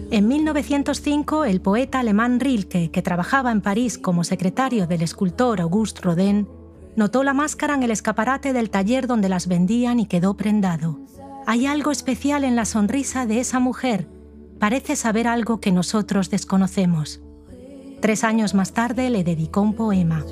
En 0.10 0.28
1905, 0.28 1.44
el 1.44 1.60
poeta 1.60 2.00
alemán 2.00 2.40
Rilke, 2.40 2.92
que 2.92 3.02
trabajaba 3.02 3.52
en 3.52 3.62
París 3.62 3.98
como 3.98 4.24
secretario 4.24 4.88
del 4.88 5.02
escultor 5.02 5.60
Auguste 5.60 6.02
Rodin, 6.02 6.48
notó 6.96 7.24
la 7.24 7.34
máscara 7.34 7.76
en 7.76 7.84
el 7.84 7.92
escaparate 7.92 8.54
del 8.54 8.70
taller 8.70 9.06
donde 9.06 9.28
las 9.28 9.48
vendían 9.48 10.00
y 10.00 10.06
quedó 10.06 10.38
prendado. 10.38 11.00
Hay 11.46 11.66
algo 11.66 11.92
especial 11.92 12.46
en 12.46 12.56
la 12.56 12.66
sonrisa 12.66 13.26
de 13.26 13.40
esa 13.42 13.60
mujer. 13.60 14.08
Parece 14.60 14.96
saber 14.96 15.28
algo 15.28 15.60
que 15.60 15.72
nosotros 15.72 16.30
desconocemos. 16.30 17.22
Tres 18.00 18.24
años 18.24 18.54
más 18.54 18.74
tarde 18.74 19.10
le 19.10 19.24
dedicó 19.24 19.62
un 19.62 19.74
poema. 19.74 20.24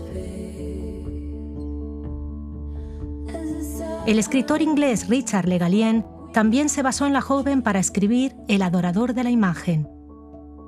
El 4.05 4.19
escritor 4.19 4.62
inglés 4.62 5.09
Richard 5.09 5.47
Le 5.47 5.57
Gallienne 5.57 6.05
también 6.31 6.69
se 6.69 6.83
basó 6.83 7.07
en 7.07 7.13
la 7.13 7.21
joven 7.21 7.63
para 7.63 7.79
escribir 7.79 8.35
El 8.47 8.62
adorador 8.62 9.15
de 9.15 9.24
la 9.24 9.31
imagen. 9.31 9.89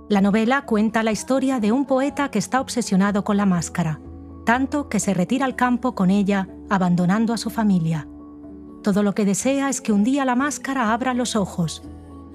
La 0.09 0.21
novela 0.21 0.63
cuenta 0.63 1.03
la 1.03 1.11
historia 1.11 1.59
de 1.59 1.71
un 1.71 1.85
poeta 1.85 2.31
que 2.31 2.39
está 2.39 2.59
obsesionado 2.59 3.23
con 3.23 3.37
la 3.37 3.45
máscara, 3.45 4.01
tanto 4.43 4.89
que 4.89 4.99
se 4.99 5.13
retira 5.13 5.45
al 5.45 5.55
campo 5.55 5.93
con 5.93 6.09
ella, 6.09 6.49
abandonando 6.67 7.31
a 7.31 7.37
su 7.37 7.51
familia. 7.51 8.07
Todo 8.81 9.03
lo 9.03 9.13
que 9.13 9.23
desea 9.23 9.69
es 9.69 9.81
que 9.81 9.91
un 9.91 10.03
día 10.03 10.25
la 10.25 10.35
máscara 10.35 10.91
abra 10.91 11.13
los 11.13 11.35
ojos. 11.35 11.83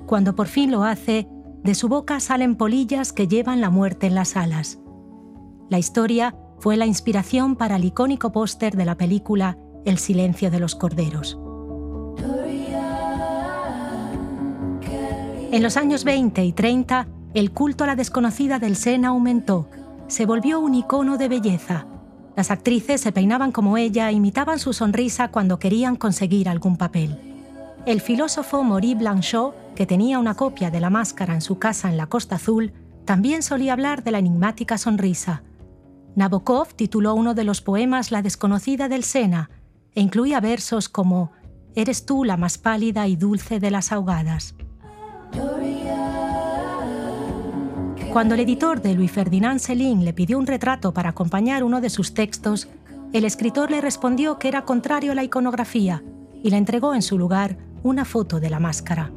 Cuando 0.06 0.36
por 0.36 0.46
fin 0.46 0.70
lo 0.70 0.84
hace, 0.84 1.26
de 1.64 1.74
su 1.74 1.88
boca 1.88 2.20
salen 2.20 2.54
polillas 2.54 3.12
que 3.12 3.26
llevan 3.26 3.60
la 3.60 3.70
muerte 3.70 4.06
en 4.06 4.14
las 4.14 4.36
alas. 4.36 4.78
La 5.68 5.80
historia 5.80 6.36
fue 6.60 6.76
la 6.76 6.86
inspiración 6.86 7.56
para 7.56 7.74
el 7.74 7.86
icónico 7.86 8.30
póster 8.30 8.76
de 8.76 8.84
la 8.84 8.96
película 8.96 9.58
El 9.84 9.98
silencio 9.98 10.50
de 10.50 10.60
los 10.60 10.76
corderos. 10.76 11.38
En 15.50 15.62
los 15.62 15.76
años 15.76 16.04
20 16.04 16.44
y 16.44 16.52
30, 16.52 17.08
el 17.34 17.50
culto 17.50 17.84
a 17.84 17.88
la 17.88 17.96
desconocida 17.96 18.58
del 18.60 18.76
Sena 18.76 19.08
aumentó. 19.08 19.68
Se 20.06 20.24
volvió 20.24 20.60
un 20.60 20.74
icono 20.74 21.18
de 21.18 21.28
belleza. 21.28 21.86
Las 22.36 22.50
actrices 22.50 23.00
se 23.00 23.10
peinaban 23.10 23.50
como 23.50 23.76
ella 23.76 24.08
e 24.08 24.12
imitaban 24.12 24.60
su 24.60 24.72
sonrisa 24.72 25.28
cuando 25.28 25.58
querían 25.58 25.96
conseguir 25.96 26.48
algún 26.48 26.76
papel. 26.76 27.18
El 27.84 28.00
filósofo 28.00 28.62
Maurice 28.62 28.94
Blanchot, 28.94 29.74
que 29.74 29.84
tenía 29.84 30.20
una 30.20 30.34
copia 30.34 30.70
de 30.70 30.80
la 30.80 30.90
máscara 30.90 31.34
en 31.34 31.40
su 31.40 31.58
casa 31.58 31.90
en 31.90 31.96
la 31.96 32.06
Costa 32.06 32.36
Azul, 32.36 32.72
también 33.04 33.42
solía 33.42 33.72
hablar 33.72 34.04
de 34.04 34.12
la 34.12 34.20
enigmática 34.20 34.78
sonrisa. 34.78 35.42
Nabokov 36.14 36.74
tituló 36.74 37.14
uno 37.14 37.34
de 37.34 37.42
los 37.42 37.60
poemas 37.60 38.12
La 38.12 38.22
desconocida 38.22 38.88
del 38.88 39.02
Sena 39.02 39.50
e 39.94 40.00
incluía 40.00 40.40
versos 40.40 40.88
como 40.88 41.32
Eres 41.74 42.04
tú 42.04 42.24
la 42.24 42.36
más 42.36 42.58
pálida 42.58 43.08
y 43.08 43.16
dulce 43.16 43.58
de 43.58 43.70
las 43.70 43.92
ahogadas. 43.92 44.54
Cuando 48.12 48.34
el 48.34 48.40
editor 48.40 48.82
de 48.82 48.94
Louis 48.94 49.10
Ferdinand 49.10 49.58
Céline 49.58 50.04
le 50.04 50.12
pidió 50.12 50.38
un 50.38 50.46
retrato 50.46 50.92
para 50.92 51.10
acompañar 51.10 51.64
uno 51.64 51.80
de 51.80 51.88
sus 51.88 52.12
textos, 52.12 52.68
el 53.14 53.24
escritor 53.24 53.70
le 53.70 53.80
respondió 53.80 54.38
que 54.38 54.48
era 54.48 54.66
contrario 54.66 55.12
a 55.12 55.14
la 55.14 55.24
iconografía 55.24 56.02
y 56.42 56.50
le 56.50 56.58
entregó 56.58 56.94
en 56.94 57.00
su 57.00 57.16
lugar 57.16 57.56
una 57.82 58.04
foto 58.04 58.38
de 58.38 58.50
la 58.50 58.60
máscara. 58.60 59.10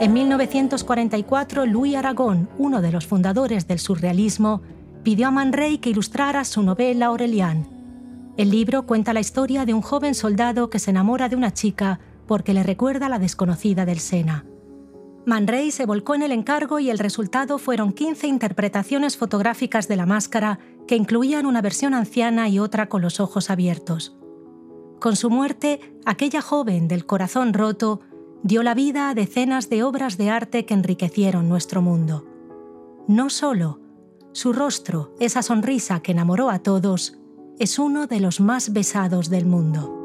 En 0.00 0.12
1944, 0.12 1.66
Louis 1.66 1.94
Aragón, 1.94 2.48
uno 2.58 2.82
de 2.82 2.90
los 2.90 3.06
fundadores 3.06 3.68
del 3.68 3.78
surrealismo, 3.78 4.60
pidió 5.04 5.28
a 5.28 5.30
Man 5.30 5.52
Ray 5.52 5.78
que 5.78 5.90
ilustrara 5.90 6.44
su 6.44 6.64
novela 6.64 7.06
Aurelian. 7.06 7.71
El 8.36 8.50
libro 8.50 8.86
cuenta 8.86 9.12
la 9.12 9.20
historia 9.20 9.66
de 9.66 9.74
un 9.74 9.82
joven 9.82 10.14
soldado 10.14 10.70
que 10.70 10.78
se 10.78 10.90
enamora 10.90 11.28
de 11.28 11.36
una 11.36 11.52
chica 11.52 12.00
porque 12.26 12.54
le 12.54 12.62
recuerda 12.62 13.06
a 13.06 13.08
la 13.10 13.18
desconocida 13.18 13.84
del 13.84 13.98
Sena. 13.98 14.46
Man 15.26 15.46
Ray 15.46 15.70
se 15.70 15.84
volcó 15.84 16.14
en 16.14 16.22
el 16.22 16.32
encargo 16.32 16.78
y 16.78 16.88
el 16.88 16.98
resultado 16.98 17.58
fueron 17.58 17.92
15 17.92 18.26
interpretaciones 18.26 19.18
fotográficas 19.18 19.86
de 19.86 19.96
la 19.96 20.06
máscara 20.06 20.58
que 20.86 20.96
incluían 20.96 21.46
una 21.46 21.60
versión 21.60 21.92
anciana 21.92 22.48
y 22.48 22.58
otra 22.58 22.88
con 22.88 23.02
los 23.02 23.20
ojos 23.20 23.50
abiertos. 23.50 24.16
Con 24.98 25.14
su 25.14 25.28
muerte, 25.28 25.94
aquella 26.06 26.40
joven 26.40 26.88
del 26.88 27.04
corazón 27.04 27.52
roto 27.52 28.00
dio 28.42 28.62
la 28.62 28.74
vida 28.74 29.10
a 29.10 29.14
decenas 29.14 29.68
de 29.68 29.82
obras 29.82 30.16
de 30.16 30.30
arte 30.30 30.64
que 30.64 30.74
enriquecieron 30.74 31.48
nuestro 31.48 31.82
mundo. 31.82 32.26
No 33.06 33.28
solo, 33.28 33.80
su 34.32 34.52
rostro, 34.52 35.14
esa 35.20 35.42
sonrisa 35.42 36.00
que 36.00 36.12
enamoró 36.12 36.50
a 36.50 36.60
todos, 36.60 37.18
es 37.62 37.78
uno 37.78 38.08
de 38.08 38.18
los 38.18 38.40
más 38.40 38.72
besados 38.72 39.30
del 39.30 39.46
mundo. 39.46 39.96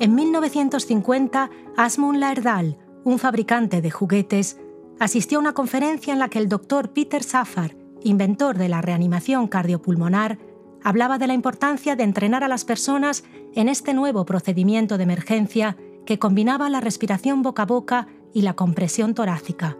En 0.00 0.16
1950, 0.16 1.48
Asmund 1.76 2.18
Laerdal, 2.18 2.76
un 3.04 3.20
fabricante 3.20 3.80
de 3.80 3.92
juguetes, 3.92 4.58
asistió 4.98 5.38
a 5.38 5.42
una 5.42 5.52
conferencia 5.52 6.12
en 6.12 6.18
la 6.18 6.28
que 6.28 6.40
el 6.40 6.48
doctor 6.48 6.92
Peter 6.92 7.22
Safar, 7.22 7.76
inventor 8.02 8.58
de 8.58 8.68
la 8.68 8.82
reanimación 8.82 9.46
cardiopulmonar, 9.46 10.40
hablaba 10.82 11.18
de 11.18 11.28
la 11.28 11.34
importancia 11.34 11.94
de 11.94 12.02
entrenar 12.02 12.42
a 12.42 12.48
las 12.48 12.64
personas 12.64 13.22
en 13.54 13.68
este 13.68 13.94
nuevo 13.94 14.24
procedimiento 14.24 14.96
de 14.96 15.04
emergencia 15.04 15.76
que 16.04 16.18
combinaba 16.18 16.68
la 16.68 16.80
respiración 16.80 17.42
boca 17.42 17.62
a 17.62 17.66
boca 17.66 18.08
y 18.34 18.42
la 18.42 18.54
compresión 18.54 19.14
torácica. 19.14 19.78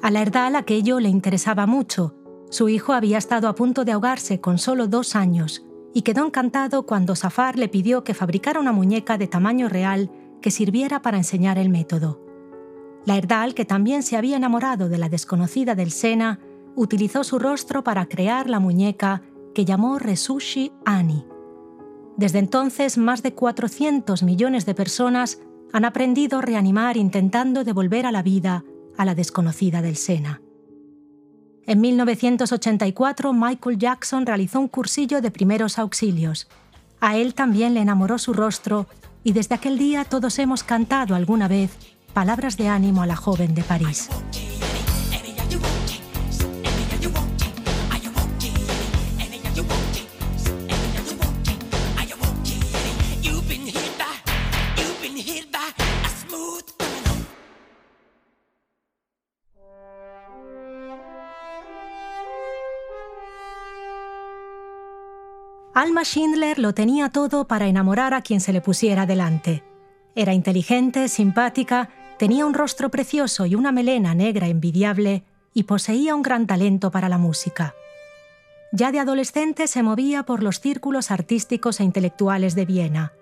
A 0.00 0.10
Laerdal 0.10 0.56
aquello 0.56 0.98
le 0.98 1.10
interesaba 1.10 1.66
mucho. 1.66 2.23
Su 2.50 2.68
hijo 2.68 2.92
había 2.92 3.18
estado 3.18 3.48
a 3.48 3.54
punto 3.54 3.84
de 3.84 3.92
ahogarse 3.92 4.40
con 4.40 4.58
solo 4.58 4.86
dos 4.86 5.16
años 5.16 5.64
y 5.92 6.02
quedó 6.02 6.26
encantado 6.26 6.84
cuando 6.84 7.14
Safar 7.14 7.58
le 7.58 7.68
pidió 7.68 8.04
que 8.04 8.14
fabricara 8.14 8.60
una 8.60 8.72
muñeca 8.72 9.16
de 9.16 9.26
tamaño 9.26 9.68
real 9.68 10.10
que 10.42 10.50
sirviera 10.50 11.02
para 11.02 11.16
enseñar 11.16 11.58
el 11.58 11.70
método. 11.70 12.20
La 13.06 13.16
Erdal, 13.16 13.54
que 13.54 13.64
también 13.64 14.02
se 14.02 14.16
había 14.16 14.36
enamorado 14.36 14.88
de 14.88 14.98
la 14.98 15.08
desconocida 15.08 15.74
del 15.74 15.90
Sena, 15.90 16.40
utilizó 16.74 17.22
su 17.22 17.38
rostro 17.38 17.84
para 17.84 18.06
crear 18.06 18.48
la 18.48 18.60
muñeca 18.60 19.22
que 19.54 19.64
llamó 19.64 19.98
Resushi 19.98 20.72
Ani. 20.84 21.26
Desde 22.16 22.38
entonces, 22.38 22.98
más 22.98 23.22
de 23.22 23.34
400 23.34 24.22
millones 24.22 24.66
de 24.66 24.74
personas 24.74 25.40
han 25.72 25.84
aprendido 25.84 26.38
a 26.38 26.42
reanimar 26.42 26.96
intentando 26.96 27.64
devolver 27.64 28.06
a 28.06 28.12
la 28.12 28.22
vida 28.22 28.64
a 28.96 29.04
la 29.04 29.14
desconocida 29.14 29.82
del 29.82 29.96
Sena. 29.96 30.40
En 31.66 31.80
1984, 31.80 33.32
Michael 33.32 33.78
Jackson 33.78 34.26
realizó 34.26 34.60
un 34.60 34.68
cursillo 34.68 35.22
de 35.22 35.30
primeros 35.30 35.78
auxilios. 35.78 36.46
A 37.00 37.16
él 37.16 37.34
también 37.34 37.74
le 37.74 37.80
enamoró 37.80 38.18
su 38.18 38.34
rostro 38.34 38.86
y 39.22 39.32
desde 39.32 39.54
aquel 39.54 39.78
día 39.78 40.04
todos 40.04 40.38
hemos 40.38 40.62
cantado 40.62 41.14
alguna 41.14 41.48
vez 41.48 41.70
palabras 42.12 42.56
de 42.56 42.68
ánimo 42.68 43.02
a 43.02 43.06
la 43.06 43.16
joven 43.16 43.54
de 43.54 43.62
París. 43.62 44.08
Alma 65.84 66.02
Schindler 66.02 66.58
lo 66.58 66.72
tenía 66.72 67.10
todo 67.10 67.46
para 67.46 67.66
enamorar 67.66 68.14
a 68.14 68.22
quien 68.22 68.40
se 68.40 68.54
le 68.54 68.62
pusiera 68.62 69.04
delante. 69.04 69.62
Era 70.14 70.32
inteligente, 70.32 71.08
simpática, 71.08 71.90
tenía 72.18 72.46
un 72.46 72.54
rostro 72.54 72.90
precioso 72.90 73.44
y 73.44 73.54
una 73.54 73.70
melena 73.70 74.14
negra 74.14 74.46
envidiable 74.46 75.24
y 75.52 75.64
poseía 75.64 76.14
un 76.14 76.22
gran 76.22 76.46
talento 76.46 76.90
para 76.90 77.10
la 77.10 77.18
música. 77.18 77.74
Ya 78.72 78.92
de 78.92 78.98
adolescente 78.98 79.66
se 79.66 79.82
movía 79.82 80.22
por 80.22 80.42
los 80.42 80.58
círculos 80.58 81.10
artísticos 81.10 81.80
e 81.80 81.84
intelectuales 81.84 82.54
de 82.54 82.64
Viena. 82.64 83.12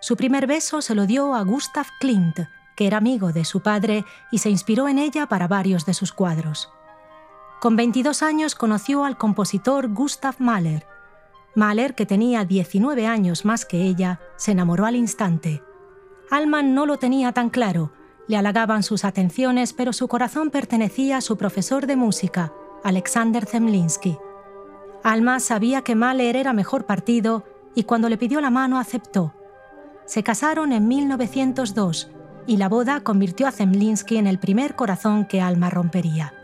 Su 0.00 0.18
primer 0.18 0.46
beso 0.46 0.82
se 0.82 0.94
lo 0.94 1.06
dio 1.06 1.34
a 1.34 1.42
Gustav 1.42 1.86
Klimt, 2.00 2.38
que 2.76 2.86
era 2.86 2.98
amigo 2.98 3.32
de 3.32 3.46
su 3.46 3.62
padre 3.62 4.04
y 4.30 4.40
se 4.40 4.50
inspiró 4.50 4.88
en 4.88 4.98
ella 4.98 5.24
para 5.24 5.48
varios 5.48 5.86
de 5.86 5.94
sus 5.94 6.12
cuadros. 6.12 6.68
Con 7.62 7.76
22 7.76 8.22
años 8.22 8.54
conoció 8.54 9.06
al 9.06 9.16
compositor 9.16 9.88
Gustav 9.88 10.34
Mahler, 10.38 10.86
Mahler, 11.54 11.94
que 11.94 12.06
tenía 12.06 12.44
19 12.44 13.06
años 13.06 13.44
más 13.44 13.64
que 13.64 13.82
ella, 13.82 14.20
se 14.36 14.52
enamoró 14.52 14.86
al 14.86 14.96
instante. 14.96 15.62
Alman 16.30 16.74
no 16.74 16.86
lo 16.86 16.98
tenía 16.98 17.32
tan 17.32 17.50
claro, 17.50 17.92
le 18.28 18.36
halagaban 18.36 18.84
sus 18.84 19.04
atenciones, 19.04 19.72
pero 19.72 19.92
su 19.92 20.06
corazón 20.06 20.50
pertenecía 20.50 21.16
a 21.16 21.20
su 21.20 21.36
profesor 21.36 21.86
de 21.86 21.96
música, 21.96 22.52
Alexander 22.84 23.44
Zemlinsky. 23.46 24.16
Alma 25.02 25.40
sabía 25.40 25.82
que 25.82 25.96
Mahler 25.96 26.36
era 26.36 26.52
mejor 26.52 26.86
partido 26.86 27.44
y 27.74 27.84
cuando 27.84 28.08
le 28.08 28.18
pidió 28.18 28.40
la 28.40 28.50
mano 28.50 28.78
aceptó. 28.78 29.34
Se 30.04 30.22
casaron 30.22 30.72
en 30.72 30.86
1902 30.86 32.10
y 32.46 32.56
la 32.56 32.68
boda 32.68 33.00
convirtió 33.00 33.46
a 33.46 33.52
Zemlinsky 33.52 34.16
en 34.16 34.26
el 34.26 34.38
primer 34.38 34.76
corazón 34.76 35.24
que 35.24 35.40
Alma 35.40 35.70
rompería. 35.70 36.34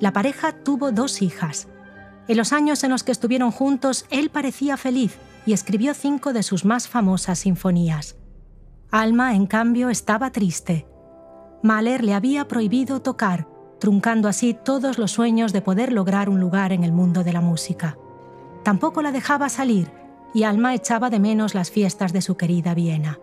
La 0.00 0.12
pareja 0.12 0.52
tuvo 0.52 0.92
dos 0.92 1.22
hijas, 1.22 1.68
en 2.28 2.36
los 2.36 2.52
años 2.52 2.84
en 2.84 2.90
los 2.90 3.02
que 3.02 3.12
estuvieron 3.12 3.50
juntos, 3.50 4.04
él 4.10 4.30
parecía 4.30 4.76
feliz 4.76 5.18
y 5.46 5.54
escribió 5.54 5.94
cinco 5.94 6.34
de 6.34 6.42
sus 6.42 6.66
más 6.66 6.86
famosas 6.86 7.40
sinfonías. 7.40 8.16
Alma, 8.90 9.34
en 9.34 9.46
cambio, 9.46 9.88
estaba 9.88 10.30
triste. 10.30 10.86
Mahler 11.62 12.04
le 12.04 12.14
había 12.14 12.46
prohibido 12.46 13.00
tocar, 13.00 13.48
truncando 13.80 14.28
así 14.28 14.54
todos 14.54 14.98
los 14.98 15.10
sueños 15.10 15.52
de 15.52 15.62
poder 15.62 15.92
lograr 15.92 16.28
un 16.28 16.38
lugar 16.38 16.72
en 16.72 16.84
el 16.84 16.92
mundo 16.92 17.24
de 17.24 17.32
la 17.32 17.40
música. 17.40 17.96
Tampoco 18.62 19.02
la 19.02 19.10
dejaba 19.12 19.48
salir 19.48 19.90
y 20.34 20.42
Alma 20.42 20.74
echaba 20.74 21.10
de 21.10 21.20
menos 21.20 21.54
las 21.54 21.70
fiestas 21.70 22.12
de 22.12 22.20
su 22.20 22.36
querida 22.36 22.74
Viena. 22.74 23.18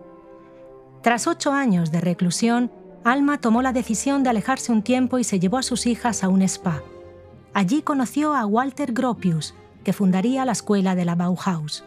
Tras 1.02 1.28
ocho 1.28 1.52
años 1.52 1.92
de 1.92 2.00
reclusión, 2.00 2.72
Alma 3.04 3.40
tomó 3.40 3.62
la 3.62 3.72
decisión 3.72 4.24
de 4.24 4.30
alejarse 4.30 4.72
un 4.72 4.82
tiempo 4.82 5.18
y 5.18 5.24
se 5.24 5.38
llevó 5.38 5.58
a 5.58 5.62
sus 5.62 5.86
hijas 5.86 6.24
a 6.24 6.28
un 6.28 6.42
spa. 6.42 6.82
Allí 7.56 7.80
conoció 7.80 8.34
a 8.34 8.44
Walter 8.44 8.92
Gropius, 8.92 9.54
que 9.82 9.94
fundaría 9.94 10.44
la 10.44 10.52
escuela 10.52 10.94
de 10.94 11.06
la 11.06 11.14
Bauhaus. 11.14 11.84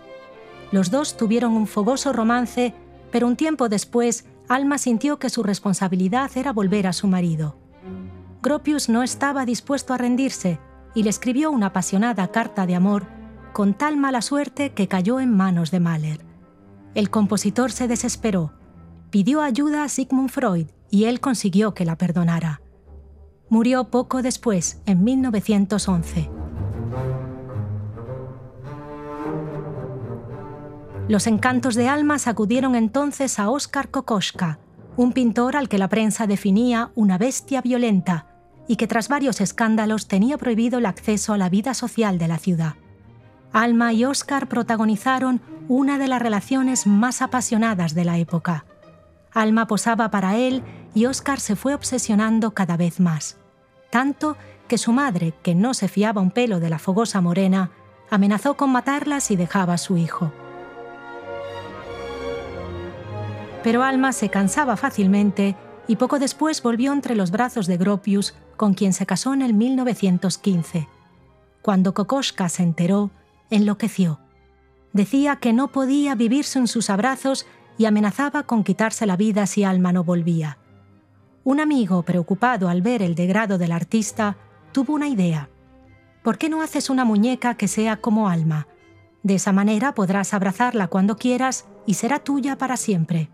Los 0.72 0.90
dos 0.90 1.16
tuvieron 1.16 1.52
un 1.52 1.68
fogoso 1.68 2.12
romance, 2.12 2.74
pero 3.12 3.28
un 3.28 3.36
tiempo 3.36 3.70
después 3.70 4.26
Alma 4.48 4.80
sintió 4.80 5.20
que 5.20 5.30
su 5.30 5.44
responsabilidad 5.44 6.32
era 6.34 6.54
volver 6.54 6.88
a 6.88 6.94
su 6.94 7.06
marido. 7.06 7.56
Gropius 8.42 8.90
no 8.90 9.04
estaba 9.04 9.46
dispuesto 9.46 9.94
a 9.94 10.00
rendirse 10.00 10.60
y 10.96 11.04
le 11.04 11.12
escribió 11.12 11.52
una 11.52 11.68
apasionada 11.68 12.30
carta 12.30 12.66
de 12.66 12.74
amor 12.74 13.06
con 13.54 13.76
tal 13.76 13.96
mala 13.96 14.24
suerte 14.24 14.72
que 14.72 14.88
cayó 14.88 15.20
en 15.20 15.38
manos 15.38 15.70
de 15.70 15.80
Mahler. 15.80 16.26
El 16.96 17.12
compositor 17.12 17.72
se 17.72 17.88
desesperó, 17.88 18.54
pidió 19.12 19.44
ayuda 19.44 19.84
a 19.84 19.90
Sigmund 19.90 20.32
Freud 20.32 20.66
y 20.90 21.04
él 21.04 21.20
consiguió 21.20 21.76
que 21.76 21.86
la 21.86 21.96
perdonara. 21.96 22.60
Murió 23.50 23.86
poco 23.86 24.22
después, 24.22 24.80
en 24.86 25.04
1911. 25.04 26.30
Los 31.08 31.26
encantos 31.26 31.74
de 31.74 31.88
Alma 31.88 32.20
sacudieron 32.20 32.76
entonces 32.76 33.40
a 33.40 33.50
Óscar 33.50 33.90
Kokoschka, 33.90 34.60
un 34.96 35.14
pintor 35.14 35.58
al 35.58 35.68
que 35.68 35.80
la 35.80 35.88
prensa 35.88 36.28
definía 36.28 36.92
una 36.94 37.18
bestia 37.18 37.62
violenta 37.62 38.28
y 38.68 38.76
que 38.76 38.86
tras 38.86 39.10
varios 39.10 39.42
escándalos 39.42 40.08
tenía 40.08 40.38
prohibido 40.38 40.78
el 40.78 40.86
acceso 40.86 41.34
a 41.34 41.38
la 41.40 41.50
vida 41.50 41.74
social 41.74 42.20
de 42.20 42.28
la 42.28 42.38
ciudad. 42.38 42.76
Alma 43.52 43.94
y 43.94 44.06
Óscar 44.06 44.48
protagonizaron 44.48 45.42
una 45.68 45.98
de 45.98 46.08
las 46.08 46.22
relaciones 46.22 46.86
más 46.86 47.24
apasionadas 47.24 47.96
de 47.96 48.06
la 48.06 48.20
época. 48.20 48.66
Alma 49.34 49.66
posaba 49.66 50.12
para 50.12 50.38
él 50.38 50.64
y 50.94 51.06
Óscar 51.06 51.40
se 51.40 51.56
fue 51.56 51.74
obsesionando 51.74 52.52
cada 52.52 52.78
vez 52.78 53.00
más, 53.00 53.38
tanto 53.90 54.38
que 54.68 54.78
su 54.78 54.92
madre, 54.92 55.34
que 55.44 55.56
no 55.56 55.74
se 55.74 55.88
fiaba 55.88 56.22
un 56.22 56.32
pelo 56.32 56.60
de 56.60 56.70
la 56.70 56.80
fogosa 56.80 57.22
morena, 57.22 57.72
amenazó 58.10 58.56
con 58.56 58.72
matarla 58.72 59.20
si 59.20 59.36
dejaba 59.36 59.74
a 59.74 59.78
su 59.78 59.98
hijo. 59.98 60.32
Pero 63.64 63.84
Alma 63.84 64.14
se 64.14 64.30
cansaba 64.30 64.78
fácilmente 64.78 65.56
y 65.88 65.96
poco 65.96 66.20
después 66.20 66.62
volvió 66.62 66.94
entre 66.94 67.16
los 67.16 67.32
brazos 67.32 67.68
de 67.68 67.78
Gropius, 67.78 68.36
con 68.56 68.74
quien 68.74 68.94
se 68.94 69.06
casó 69.06 69.34
en 69.34 69.42
el 69.42 69.54
1915. 69.54 70.88
Cuando 71.62 71.94
Kokoschka 71.94 72.48
se 72.48 72.64
enteró, 72.64 73.12
enloqueció. 73.50 74.20
Decía 74.94 75.38
que 75.38 75.52
no 75.52 75.70
podía 75.70 76.16
vivirse 76.16 76.60
en 76.60 76.68
sus 76.68 76.90
abrazos 76.90 77.46
y 77.78 77.86
amenazaba 77.86 78.44
con 78.44 78.64
quitarse 78.64 79.06
la 79.06 79.18
vida 79.18 79.46
si 79.46 79.64
Alma 79.64 79.92
no 79.92 80.04
volvía. 80.04 80.58
Un 81.50 81.60
amigo, 81.60 82.04
preocupado 82.04 82.70
al 82.70 82.84
ver 82.84 83.02
el 83.02 83.16
degrado 83.16 83.58
del 83.58 83.72
artista, 83.72 84.38
tuvo 84.72 84.94
una 84.94 85.08
idea. 85.08 85.50
¿Por 86.22 86.38
qué 86.38 86.48
no 86.48 86.62
haces 86.62 86.92
una 86.92 87.06
muñeca 87.06 87.56
que 87.56 87.68
sea 87.68 87.98
como 87.98 88.30
Alma? 88.30 88.68
De 89.24 89.34
esa 89.34 89.52
manera 89.52 89.96
podrás 89.96 90.36
abrazarla 90.36 90.90
cuando 90.90 91.18
quieras 91.18 91.66
y 91.88 91.96
será 91.96 92.20
tuya 92.20 92.60
para 92.60 92.78
siempre. 92.78 93.32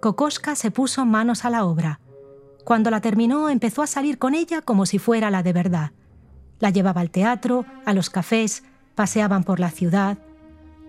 Kokoschka 0.00 0.56
se 0.56 0.72
puso 0.72 1.06
manos 1.06 1.44
a 1.44 1.50
la 1.50 1.64
obra. 1.66 2.00
Cuando 2.64 2.90
la 2.90 3.00
terminó 3.00 3.48
empezó 3.48 3.82
a 3.82 3.86
salir 3.86 4.18
con 4.18 4.34
ella 4.34 4.60
como 4.60 4.84
si 4.84 4.98
fuera 4.98 5.30
la 5.30 5.44
de 5.44 5.52
verdad. 5.52 5.92
La 6.58 6.70
llevaba 6.70 7.00
al 7.00 7.10
teatro, 7.12 7.64
a 7.84 7.94
los 7.94 8.10
cafés, 8.10 8.64
paseaban 8.96 9.44
por 9.44 9.60
la 9.60 9.70
ciudad. 9.70 10.18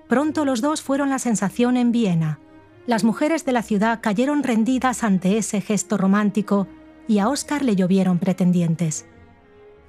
Pronto 0.09 0.43
los 0.43 0.61
dos 0.61 0.81
fueron 0.81 1.11
la 1.11 1.19
sensación 1.19 1.77
en 1.77 1.91
Viena. 1.91 2.39
Las 2.88 3.04
mujeres 3.04 3.45
de 3.45 3.52
la 3.52 3.63
ciudad 3.63 4.00
cayeron 4.02 4.43
rendidas 4.43 5.04
ante 5.04 5.38
ese 5.38 5.62
gesto 5.62 5.98
romántico 5.98 6.67
y 7.08 7.19
a 7.19 7.30
Oscar 7.30 7.63
le 7.63 7.76
llovieron 7.76 8.19
pretendientes. 8.19 9.06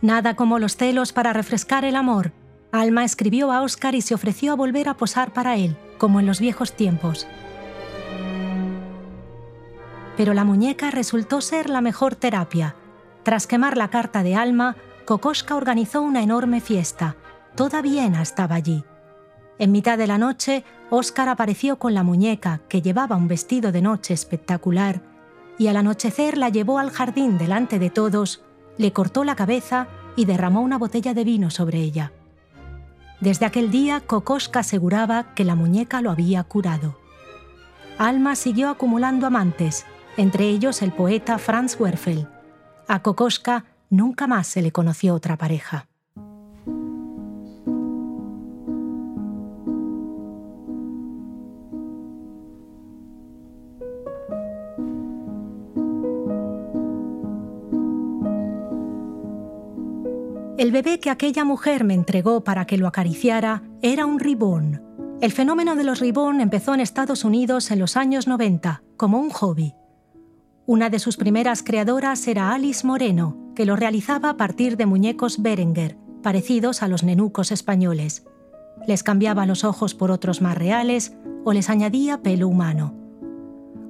Nada 0.01 0.35
como 0.35 0.59
los 0.59 0.77
celos 0.77 1.13
para 1.13 1.33
refrescar 1.33 1.85
el 1.85 1.97
amor. 1.97 2.33
Alma 2.73 3.05
escribió 3.05 3.53
a 3.53 3.63
Oscar 3.63 3.95
y 3.95 4.03
se 4.03 4.15
ofreció 4.15 4.53
a 4.53 4.57
volver 4.57 4.89
a 4.89 4.97
posar 4.97 5.33
para 5.33 5.57
él, 5.57 5.77
como 5.99 6.21
en 6.21 6.27
los 6.27 6.41
viejos 6.41 6.75
tiempos 6.75 7.27
pero 10.17 10.35
la 10.35 10.45
muñeca 10.45 10.91
resultó 10.91 11.41
ser 11.41 11.69
la 11.69 11.81
mejor 11.81 12.17
terapia. 12.17 12.75
Tras 13.23 13.47
quemar 13.47 13.77
la 13.77 13.89
carta 13.89 14.23
de 14.23 14.35
Alma, 14.35 14.77
Kokoschka 15.05 15.55
organizó 15.55 16.01
una 16.01 16.23
enorme 16.23 16.61
fiesta. 16.61 17.17
Toda 17.55 17.83
Viena 17.83 18.23
estaba 18.23 18.55
allí. 18.55 18.85
En 19.59 19.73
mitad 19.73 19.97
de 19.97 20.07
la 20.07 20.19
noche, 20.19 20.65
Oscar 20.91 21.29
apareció 21.29 21.79
con 21.79 21.95
la 21.95 22.03
muñeca, 22.03 22.61
que 22.69 22.83
llevaba 22.83 23.17
un 23.17 23.29
vestido 23.29 23.73
de 23.73 23.83
noche 23.83 24.13
espectacular, 24.13 25.01
y 25.59 25.69
al 25.69 25.77
anochecer 25.77 26.37
la 26.37 26.51
llevó 26.51 26.79
al 26.79 26.91
jardín 26.91 27.39
delante 27.39 27.79
de 27.79 27.91
todos, 27.91 28.43
le 28.77 28.93
cortó 28.93 29.25
la 29.25 29.37
cabeza 29.37 29.89
y 30.15 30.27
derramó 30.27 30.61
una 30.61 30.79
botella 30.79 31.15
de 31.15 31.25
vino 31.25 31.51
sobre 31.51 31.79
ella. 31.79 32.13
Desde 33.21 33.47
aquel 33.47 33.71
día, 33.71 34.01
Kokoschka 34.01 34.61
aseguraba 34.61 35.35
que 35.35 35.45
la 35.45 35.55
muñeca 35.55 36.03
lo 36.03 36.11
había 36.11 36.45
curado. 36.45 36.99
Alma 37.97 38.37
siguió 38.37 38.69
acumulando 38.69 39.27
amantes, 39.27 39.87
entre 40.19 40.49
ellos 40.49 40.83
el 40.83 40.93
poeta 40.93 41.39
Franz 41.39 41.81
Werfel. 41.81 42.29
A 42.89 43.03
Kokoschka 43.03 43.65
nunca 43.89 44.27
más 44.27 44.47
se 44.47 44.61
le 44.61 44.71
conoció 44.71 45.15
otra 45.15 45.39
pareja. 45.39 45.87
El 60.59 60.73
bebé 60.73 61.01
que 61.01 61.11
aquella 61.11 61.45
mujer 61.45 61.85
me 61.85 61.93
entregó 61.93 62.43
para 62.43 62.65
que 62.65 62.79
lo 62.79 62.87
acariciara 62.87 63.63
era 63.83 64.07
un 64.07 64.19
ribón. 64.19 64.83
El 65.21 65.31
fenómeno 65.31 65.77
de 65.77 65.85
los 65.85 66.01
ribón 66.01 66.41
empezó 66.41 66.73
en 66.73 66.81
Estados 66.81 67.25
Unidos 67.25 67.71
en 67.71 67.79
los 67.79 67.95
años 67.95 68.27
90 68.27 68.83
como 68.97 69.21
un 69.21 69.29
hobby. 69.29 69.75
Una 70.65 70.89
de 70.89 70.99
sus 70.99 71.19
primeras 71.19 71.63
creadoras 71.63 72.27
era 72.27 72.55
Alice 72.55 72.87
Moreno, 72.87 73.37
que 73.55 73.67
lo 73.67 73.77
realizaba 73.77 74.31
a 74.31 74.37
partir 74.39 74.79
de 74.79 74.87
muñecos 74.87 75.43
Berenguer, 75.43 75.99
parecidos 76.23 76.83
a 76.83 76.89
los 76.89 77.03
nenucos 77.03 77.53
españoles. 77.53 78.25
Les 78.87 79.03
cambiaba 79.03 79.45
los 79.45 79.63
ojos 79.63 79.95
por 79.95 80.11
otros 80.11 80.41
más 80.41 80.57
reales 80.57 81.15
o 81.45 81.53
les 81.53 81.69
añadía 81.69 82.23
pelo 82.23 82.49
humano. 82.49 82.95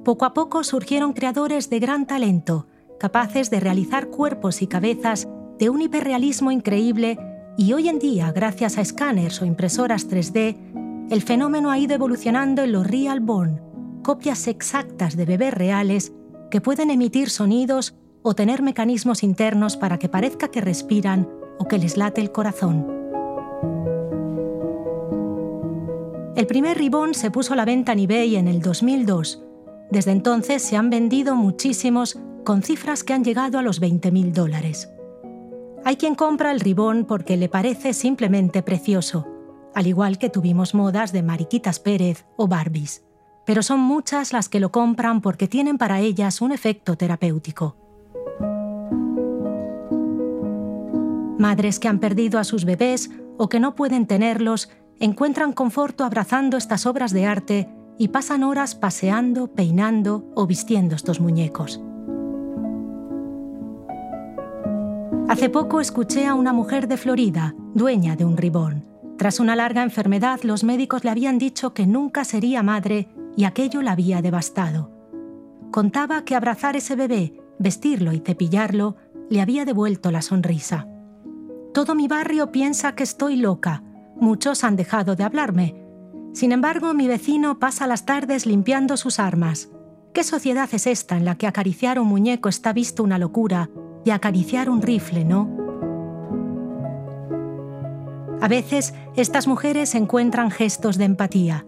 Poco 0.04 0.24
a 0.24 0.34
poco 0.34 0.64
surgieron 0.64 1.12
creadores 1.12 1.70
de 1.70 1.78
gran 1.78 2.06
talento, 2.06 2.66
capaces 2.98 3.50
de 3.50 3.60
realizar 3.60 4.08
cuerpos 4.08 4.62
y 4.62 4.66
cabezas 4.66 5.28
de 5.58 5.70
un 5.70 5.80
hiperrealismo 5.80 6.50
increíble 6.50 7.18
y 7.56 7.72
hoy 7.72 7.88
en 7.88 7.98
día, 7.98 8.32
gracias 8.32 8.76
a 8.76 8.82
escáneres 8.82 9.40
o 9.40 9.46
impresoras 9.46 10.08
3D, 10.08 11.08
el 11.10 11.22
fenómeno 11.22 11.70
ha 11.70 11.78
ido 11.78 11.94
evolucionando 11.94 12.62
en 12.62 12.72
los 12.72 12.86
Real 12.86 13.20
Born, 13.20 13.60
copias 14.02 14.46
exactas 14.46 15.16
de 15.16 15.24
bebés 15.24 15.54
reales 15.54 16.12
que 16.50 16.60
pueden 16.60 16.90
emitir 16.90 17.30
sonidos 17.30 17.94
o 18.22 18.34
tener 18.34 18.60
mecanismos 18.60 19.22
internos 19.22 19.76
para 19.76 19.98
que 19.98 20.08
parezca 20.08 20.48
que 20.48 20.60
respiran 20.60 21.28
o 21.58 21.66
que 21.66 21.78
les 21.78 21.96
late 21.96 22.20
el 22.20 22.32
corazón. 22.32 22.86
El 26.36 26.46
primer 26.46 26.76
ribón 26.76 27.14
se 27.14 27.30
puso 27.30 27.54
a 27.54 27.56
la 27.56 27.64
venta 27.64 27.92
en 27.92 28.00
eBay 28.00 28.36
en 28.36 28.48
el 28.48 28.60
2002. 28.60 29.42
Desde 29.90 30.10
entonces 30.10 30.60
se 30.60 30.76
han 30.76 30.90
vendido 30.90 31.34
muchísimos 31.34 32.18
con 32.44 32.62
cifras 32.62 33.02
que 33.02 33.14
han 33.14 33.24
llegado 33.24 33.58
a 33.58 33.62
los 33.62 33.80
20.000 33.80 34.32
dólares. 34.32 34.90
Hay 35.86 35.96
quien 35.96 36.14
compra 36.14 36.50
el 36.50 36.60
ribón 36.60 37.06
porque 37.06 37.38
le 37.38 37.48
parece 37.48 37.94
simplemente 37.94 38.62
precioso, 38.62 39.26
al 39.74 39.86
igual 39.86 40.18
que 40.18 40.28
tuvimos 40.28 40.74
modas 40.74 41.12
de 41.12 41.22
Mariquitas 41.22 41.80
Pérez 41.80 42.26
o 42.36 42.46
Barbies 42.46 43.06
pero 43.46 43.62
son 43.62 43.80
muchas 43.80 44.32
las 44.34 44.50
que 44.50 44.60
lo 44.60 44.70
compran 44.70 45.22
porque 45.22 45.48
tienen 45.48 45.78
para 45.78 46.00
ellas 46.00 46.42
un 46.42 46.52
efecto 46.52 46.96
terapéutico. 46.96 47.76
Madres 51.38 51.78
que 51.78 51.88
han 51.88 52.00
perdido 52.00 52.40
a 52.40 52.44
sus 52.44 52.64
bebés 52.64 53.08
o 53.38 53.48
que 53.48 53.60
no 53.60 53.74
pueden 53.76 54.06
tenerlos 54.06 54.68
encuentran 54.98 55.52
conforto 55.52 56.04
abrazando 56.04 56.56
estas 56.56 56.86
obras 56.86 57.12
de 57.12 57.26
arte 57.26 57.68
y 57.98 58.08
pasan 58.08 58.42
horas 58.42 58.74
paseando, 58.74 59.46
peinando 59.46 60.30
o 60.34 60.46
vistiendo 60.46 60.96
estos 60.96 61.20
muñecos. 61.20 61.80
Hace 65.28 65.50
poco 65.50 65.80
escuché 65.80 66.24
a 66.24 66.34
una 66.34 66.52
mujer 66.52 66.86
de 66.86 66.96
Florida, 66.96 67.52
dueña 67.74 68.14
de 68.14 68.24
un 68.24 68.36
ribón. 68.36 68.84
Tras 69.18 69.40
una 69.40 69.56
larga 69.56 69.82
enfermedad, 69.82 70.38
los 70.44 70.62
médicos 70.62 71.02
le 71.02 71.10
habían 71.10 71.36
dicho 71.36 71.74
que 71.74 71.84
nunca 71.84 72.24
sería 72.24 72.62
madre 72.62 73.08
y 73.36 73.42
aquello 73.42 73.82
la 73.82 73.90
había 73.90 74.22
devastado. 74.22 74.92
Contaba 75.72 76.24
que 76.24 76.36
abrazar 76.36 76.76
ese 76.76 76.94
bebé, 76.94 77.40
vestirlo 77.58 78.12
y 78.12 78.20
cepillarlo 78.20 78.96
le 79.28 79.40
había 79.40 79.64
devuelto 79.64 80.12
la 80.12 80.22
sonrisa. 80.22 80.86
Todo 81.74 81.96
mi 81.96 82.06
barrio 82.06 82.52
piensa 82.52 82.94
que 82.94 83.02
estoy 83.02 83.34
loca. 83.34 83.82
Muchos 84.14 84.62
han 84.62 84.76
dejado 84.76 85.16
de 85.16 85.24
hablarme. 85.24 85.74
Sin 86.34 86.52
embargo, 86.52 86.94
mi 86.94 87.08
vecino 87.08 87.58
pasa 87.58 87.88
las 87.88 88.06
tardes 88.06 88.46
limpiando 88.46 88.96
sus 88.96 89.18
armas. 89.18 89.70
¿Qué 90.14 90.22
sociedad 90.22 90.68
es 90.72 90.86
esta 90.86 91.16
en 91.16 91.24
la 91.24 91.34
que 91.34 91.48
acariciar 91.48 91.98
un 91.98 92.06
muñeco 92.06 92.48
está 92.48 92.72
visto 92.72 93.02
una 93.02 93.18
locura 93.18 93.70
y 94.06 94.10
acariciar 94.12 94.70
un 94.70 94.80
rifle 94.80 95.24
no? 95.24 95.50
A 98.40 98.48
veces 98.48 98.94
estas 99.16 99.48
mujeres 99.48 99.94
encuentran 99.96 100.50
gestos 100.52 100.96
de 100.96 101.04
empatía 101.04 101.66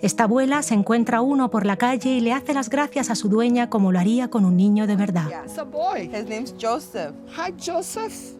Esta 0.00 0.24
abuela 0.24 0.62
se 0.62 0.74
encuentra 0.74 1.20
uno 1.20 1.50
por 1.50 1.66
la 1.66 1.76
calle 1.76 2.10
y 2.10 2.20
le 2.20 2.32
hace 2.32 2.54
las 2.54 2.70
gracias 2.70 3.10
a 3.10 3.14
su 3.14 3.28
dueña 3.28 3.68
como 3.68 3.92
lo 3.92 3.98
haría 3.98 4.28
con 4.28 4.46
un 4.46 4.56
niño 4.56 4.86
de 4.86 4.96
verdad. 4.96 5.26
It's 5.44 5.58
a 5.58 5.64
boy. 5.64 6.10
His 6.12 6.26
name's 6.26 6.54
Joseph. 6.58 7.14
Hi, 7.36 7.52
Joseph. 7.58 8.34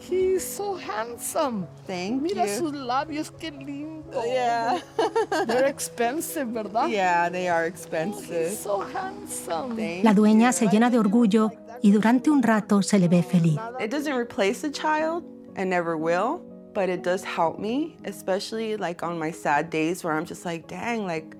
He's 0.00 0.44
so 0.46 0.76
handsome. 0.76 1.66
Thank 1.86 2.22
Mira 2.22 2.46
you. 2.46 2.56
sus 2.56 2.72
labios, 2.72 3.30
qué 3.30 3.50
lindo. 3.50 4.22
Yeah. 4.24 4.80
They're 5.46 5.66
expensive, 5.66 6.48
¿verdad? 6.48 6.88
yeah, 6.90 7.28
they 7.28 7.48
are 7.48 7.64
oh, 7.64 7.70
He's 7.70 7.74
expensive. 7.74 8.52
so 8.52 8.80
handsome. 8.80 9.76
Thank 9.76 10.04
La 10.04 10.12
dueña 10.14 10.46
you. 10.48 10.52
se 10.52 10.66
llena 10.68 10.90
de 10.90 10.98
orgullo 10.98 11.50
y 11.82 11.90
durante 11.90 12.30
un 12.30 12.42
rato 12.42 12.82
se 12.82 12.98
le 12.98 13.08
ve 13.08 13.22
feliz. 13.22 13.58
It 13.80 13.90
doesn't 13.90 14.14
replace 14.14 14.64
a 14.64 14.70
child 14.70 15.24
and 15.56 15.68
never 15.68 15.96
will, 15.96 16.40
but 16.74 16.88
it 16.88 17.02
does 17.02 17.24
help 17.24 17.58
me, 17.58 17.96
especially 18.04 18.76
like 18.76 19.02
on 19.02 19.18
my 19.18 19.30
sad 19.32 19.68
days 19.70 20.04
where 20.04 20.14
I'm 20.14 20.24
just 20.24 20.44
like, 20.44 20.68
dang, 20.68 21.06
like, 21.06 21.36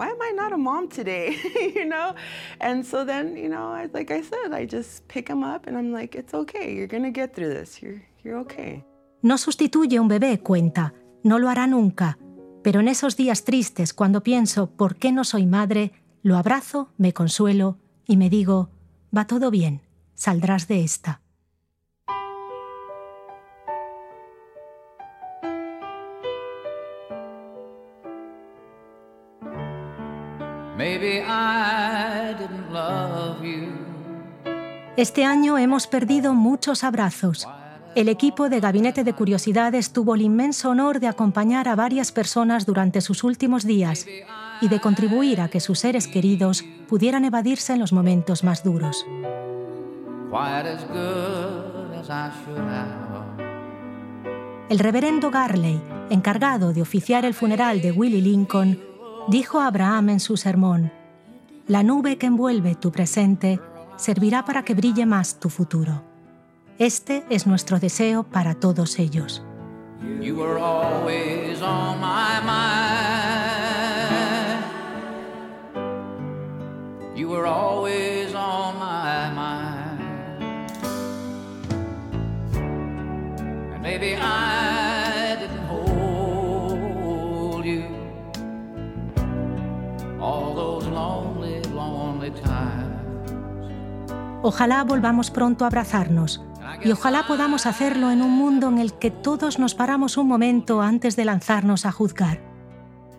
why 0.00 0.08
am 0.08 0.22
I 0.22 0.32
not 0.34 0.52
a 0.54 0.56
mom 0.56 0.88
today? 0.88 1.36
you 1.76 1.84
know? 1.84 2.14
And 2.58 2.86
so 2.86 3.04
then, 3.04 3.36
you 3.36 3.50
know, 3.50 3.68
I, 3.70 3.90
like 3.92 4.10
I 4.10 4.22
said, 4.22 4.54
I 4.54 4.64
just 4.64 5.06
pick 5.08 5.28
him 5.28 5.44
up 5.44 5.66
and 5.66 5.76
I'm 5.76 5.92
like, 5.92 6.16
it's 6.16 6.32
okay. 6.32 6.72
You're 6.74 6.88
to 6.88 7.10
get 7.10 7.34
through 7.34 7.52
this. 7.52 7.82
You're, 7.82 8.00
you're 8.24 8.38
okay. 8.38 8.82
No 9.20 9.36
sustituye 9.36 10.00
un 10.00 10.08
bebé, 10.08 10.40
cuenta, 10.40 10.94
no 11.22 11.38
lo 11.38 11.50
hará 11.50 11.66
nunca, 11.66 12.16
pero 12.62 12.80
en 12.80 12.88
esos 12.88 13.18
días 13.18 13.44
tristes, 13.44 13.92
cuando 13.92 14.22
pienso 14.22 14.70
¿por 14.70 14.96
qué 14.96 15.12
no 15.12 15.24
soy 15.24 15.44
madre?, 15.44 15.92
lo 16.22 16.38
abrazo, 16.38 16.88
me 16.96 17.12
consuelo 17.12 17.76
y 18.06 18.16
me 18.16 18.30
digo, 18.30 18.70
va 19.14 19.26
todo 19.26 19.50
bien, 19.50 19.82
saldrás 20.14 20.66
de 20.68 20.82
esta. 20.82 21.20
Este 35.00 35.24
año 35.24 35.56
hemos 35.56 35.86
perdido 35.86 36.34
muchos 36.34 36.84
abrazos. 36.84 37.48
El 37.94 38.10
equipo 38.10 38.50
de 38.50 38.60
Gabinete 38.60 39.02
de 39.02 39.14
Curiosidades 39.14 39.94
tuvo 39.94 40.14
el 40.14 40.20
inmenso 40.20 40.68
honor 40.68 41.00
de 41.00 41.08
acompañar 41.08 41.68
a 41.68 41.74
varias 41.74 42.12
personas 42.12 42.66
durante 42.66 43.00
sus 43.00 43.24
últimos 43.24 43.64
días 43.64 44.06
y 44.60 44.68
de 44.68 44.78
contribuir 44.78 45.40
a 45.40 45.48
que 45.48 45.60
sus 45.60 45.78
seres 45.78 46.06
queridos 46.06 46.66
pudieran 46.86 47.24
evadirse 47.24 47.72
en 47.72 47.78
los 47.78 47.94
momentos 47.94 48.44
más 48.44 48.62
duros. 48.62 49.06
El 54.68 54.78
reverendo 54.78 55.30
Garley, 55.30 55.80
encargado 56.10 56.74
de 56.74 56.82
oficiar 56.82 57.24
el 57.24 57.32
funeral 57.32 57.80
de 57.80 57.90
Willie 57.90 58.20
Lincoln, 58.20 58.78
dijo 59.28 59.60
a 59.60 59.68
Abraham 59.68 60.10
en 60.10 60.20
su 60.20 60.36
sermón, 60.36 60.92
La 61.66 61.82
nube 61.82 62.18
que 62.18 62.26
envuelve 62.26 62.74
tu 62.74 62.92
presente 62.92 63.60
servirá 64.00 64.44
para 64.44 64.64
que 64.64 64.74
brille 64.74 65.06
más 65.06 65.38
tu 65.38 65.50
futuro. 65.50 66.02
Este 66.78 67.24
es 67.28 67.46
nuestro 67.46 67.78
deseo 67.78 68.24
para 68.24 68.54
todos 68.54 68.98
ellos. 68.98 69.44
You 70.20 70.34
were 70.34 70.58
always 70.58 71.60
on 71.60 72.00
my 72.00 72.40
mind. 72.40 72.80
You 77.14 77.28
were 77.28 77.46
always 77.46 78.34
on 78.34 78.78
my 78.78 79.30
mind. 79.34 80.00
And 83.74 83.82
maybe 83.82 84.16
I 84.16 84.69
Ojalá 94.42 94.82
volvamos 94.84 95.30
pronto 95.30 95.64
a 95.64 95.68
abrazarnos 95.68 96.42
y 96.82 96.90
ojalá 96.90 97.26
podamos 97.26 97.66
hacerlo 97.66 98.10
en 98.10 98.22
un 98.22 98.30
mundo 98.30 98.68
en 98.68 98.78
el 98.78 98.94
que 98.94 99.10
todos 99.10 99.58
nos 99.58 99.74
paramos 99.74 100.16
un 100.16 100.28
momento 100.28 100.80
antes 100.80 101.14
de 101.14 101.26
lanzarnos 101.26 101.84
a 101.84 101.92
juzgar. 101.92 102.40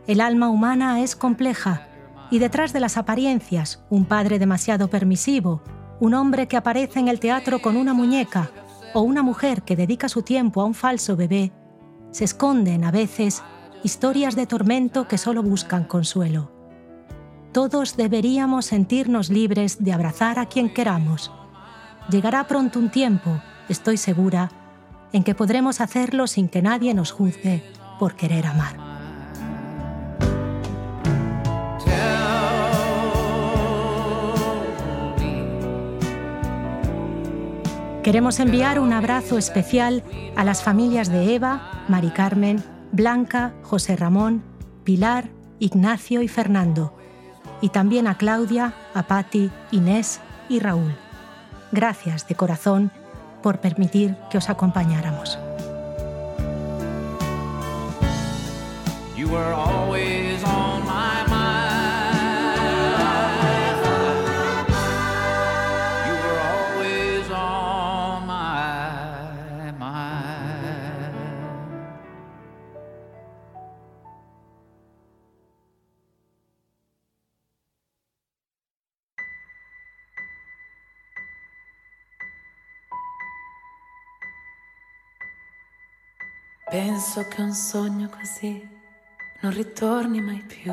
El 0.07 0.19
alma 0.19 0.49
humana 0.49 1.01
es 1.01 1.15
compleja 1.15 1.87
y 2.31 2.39
detrás 2.39 2.73
de 2.73 2.79
las 2.79 2.97
apariencias, 2.97 3.83
un 3.91 4.05
padre 4.05 4.39
demasiado 4.39 4.89
permisivo, 4.89 5.61
un 5.99 6.15
hombre 6.15 6.47
que 6.47 6.57
aparece 6.57 6.99
en 6.99 7.07
el 7.07 7.19
teatro 7.19 7.61
con 7.61 7.77
una 7.77 7.93
muñeca 7.93 8.49
o 8.95 9.01
una 9.01 9.21
mujer 9.21 9.61
que 9.61 9.75
dedica 9.75 10.09
su 10.09 10.23
tiempo 10.23 10.61
a 10.61 10.65
un 10.65 10.73
falso 10.73 11.15
bebé, 11.15 11.51
se 12.09 12.23
esconden 12.23 12.83
a 12.83 12.91
veces 12.91 13.43
historias 13.83 14.35
de 14.35 14.47
tormento 14.47 15.07
que 15.07 15.19
solo 15.19 15.43
buscan 15.43 15.83
consuelo. 15.83 16.60
Todos 17.51 17.97
deberíamos 17.97 18.65
sentirnos 18.65 19.29
libres 19.29 19.83
de 19.83 19.91
abrazar 19.91 20.39
a 20.39 20.45
quien 20.45 20.73
queramos. 20.73 21.31
Llegará 22.09 22.47
pronto 22.47 22.79
un 22.79 22.89
tiempo, 22.89 23.41
estoy 23.67 23.97
segura, 23.97 24.49
en 25.11 25.25
que 25.25 25.35
podremos 25.35 25.81
hacerlo 25.81 26.27
sin 26.27 26.47
que 26.47 26.61
nadie 26.61 26.93
nos 26.93 27.11
juzgue 27.11 27.61
por 27.99 28.15
querer 28.15 28.47
amar. 28.47 28.77
Queremos 38.01 38.39
enviar 38.39 38.79
un 38.79 38.93
abrazo 38.93 39.37
especial 39.37 40.03
a 40.37 40.45
las 40.45 40.63
familias 40.63 41.09
de 41.09 41.35
Eva, 41.35 41.83
Mari 41.89 42.11
Carmen, 42.11 42.63
Blanca, 42.93 43.53
José 43.61 43.97
Ramón, 43.97 44.41
Pilar, 44.85 45.29
Ignacio 45.59 46.21
y 46.21 46.27
Fernando, 46.29 46.95
y 47.61 47.69
también 47.69 48.07
a 48.07 48.15
Claudia, 48.15 48.73
a 48.93 49.03
Patti, 49.03 49.51
Inés 49.71 50.19
y 50.49 50.59
Raúl. 50.59 50.95
Gracias 51.71 52.27
de 52.27 52.35
corazón 52.35 52.91
por 53.41 53.59
permitir 53.59 54.17
que 54.29 54.37
os 54.37 54.49
acompañáramos. 54.49 55.39
Penso 87.01 87.27
che 87.27 87.41
un 87.41 87.51
sogno 87.51 88.09
così 88.09 88.61
non 89.41 89.51
ritorni 89.53 90.21
mai 90.21 90.43
più. 90.47 90.71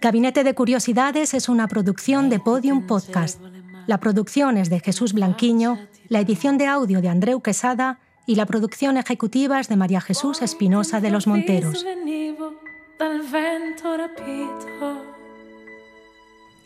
Gabinete 0.00 0.42
de 0.42 0.54
Curiosidades 0.54 1.34
es 1.34 1.50
una 1.50 1.68
producción 1.68 2.30
de 2.30 2.40
Podium 2.40 2.86
Podcast. 2.86 3.42
La 3.86 3.98
producción 3.98 4.56
es 4.56 4.70
de 4.70 4.80
Jesús 4.80 5.12
Blanquiño, 5.12 5.78
la 6.08 6.20
edición 6.20 6.56
de 6.56 6.66
audio 6.66 7.02
de 7.02 7.10
Andreu 7.10 7.42
Quesada 7.42 7.98
y 8.24 8.36
la 8.36 8.46
producción 8.46 8.96
ejecutiva 8.96 9.60
es 9.60 9.68
de 9.68 9.76
María 9.76 10.00
Jesús 10.00 10.40
Espinosa 10.40 11.02
de 11.02 11.10
los 11.10 11.26
Monteros. 11.26 11.84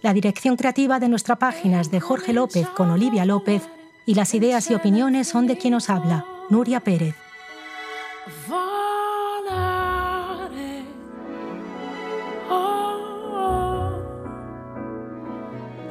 La 0.02 0.12
dirección 0.12 0.54
creativa 0.54 1.00
de 1.00 1.08
nuestra 1.08 1.34
página 1.34 1.80
es 1.80 1.90
de 1.90 1.98
Jorge 1.98 2.32
López 2.32 2.68
con 2.68 2.90
Olivia 2.90 3.24
López 3.24 3.68
y 4.06 4.14
las 4.14 4.34
ideas 4.34 4.70
y 4.70 4.74
opiniones 4.74 5.26
son 5.26 5.48
de 5.48 5.58
quien 5.58 5.74
os 5.74 5.90
habla, 5.90 6.24
Nuria 6.48 6.78
Pérez. 6.78 7.16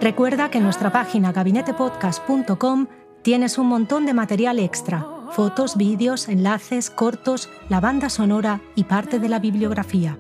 Recuerda 0.02 0.50
que 0.50 0.58
en 0.58 0.64
nuestra 0.64 0.92
página 0.92 1.32
gabinetepodcast.com 1.32 2.88
tienes 3.22 3.58
un 3.60 3.68
montón 3.68 4.08
de 4.08 4.14
material 4.16 4.58
extra, 4.58 5.06
fotos, 5.32 5.78
vídeos, 5.78 6.28
enlaces, 6.28 6.90
cortos, 6.90 7.50
la 7.70 7.80
banda 7.80 8.10
sonora 8.10 8.62
y 8.76 8.86
parte 8.86 9.20
de 9.20 9.30
la 9.30 9.38
bibliografía. 9.38 10.18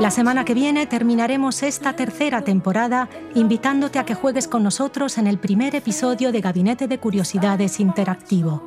La 0.00 0.10
semana 0.10 0.44
que 0.44 0.54
viene 0.54 0.86
terminaremos 0.86 1.62
esta 1.62 1.94
tercera 1.94 2.42
temporada 2.42 3.08
invitándote 3.36 4.00
a 4.00 4.04
que 4.04 4.16
juegues 4.16 4.48
con 4.48 4.64
nosotros 4.64 5.18
en 5.18 5.28
el 5.28 5.38
primer 5.38 5.76
episodio 5.76 6.32
de 6.32 6.40
Gabinete 6.40 6.88
de 6.88 6.98
Curiosidades 6.98 7.78
Interactivo. 7.78 8.60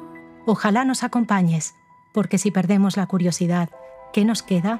Ojalá 0.45 0.85
nos 0.85 1.03
acompañes, 1.03 1.75
porque 2.13 2.37
si 2.37 2.49
perdemos 2.49 2.95
la 2.95 3.07
curiosidad, 3.07 3.69
¿qué 4.13 4.23
nos 4.23 4.41
queda? 4.41 4.79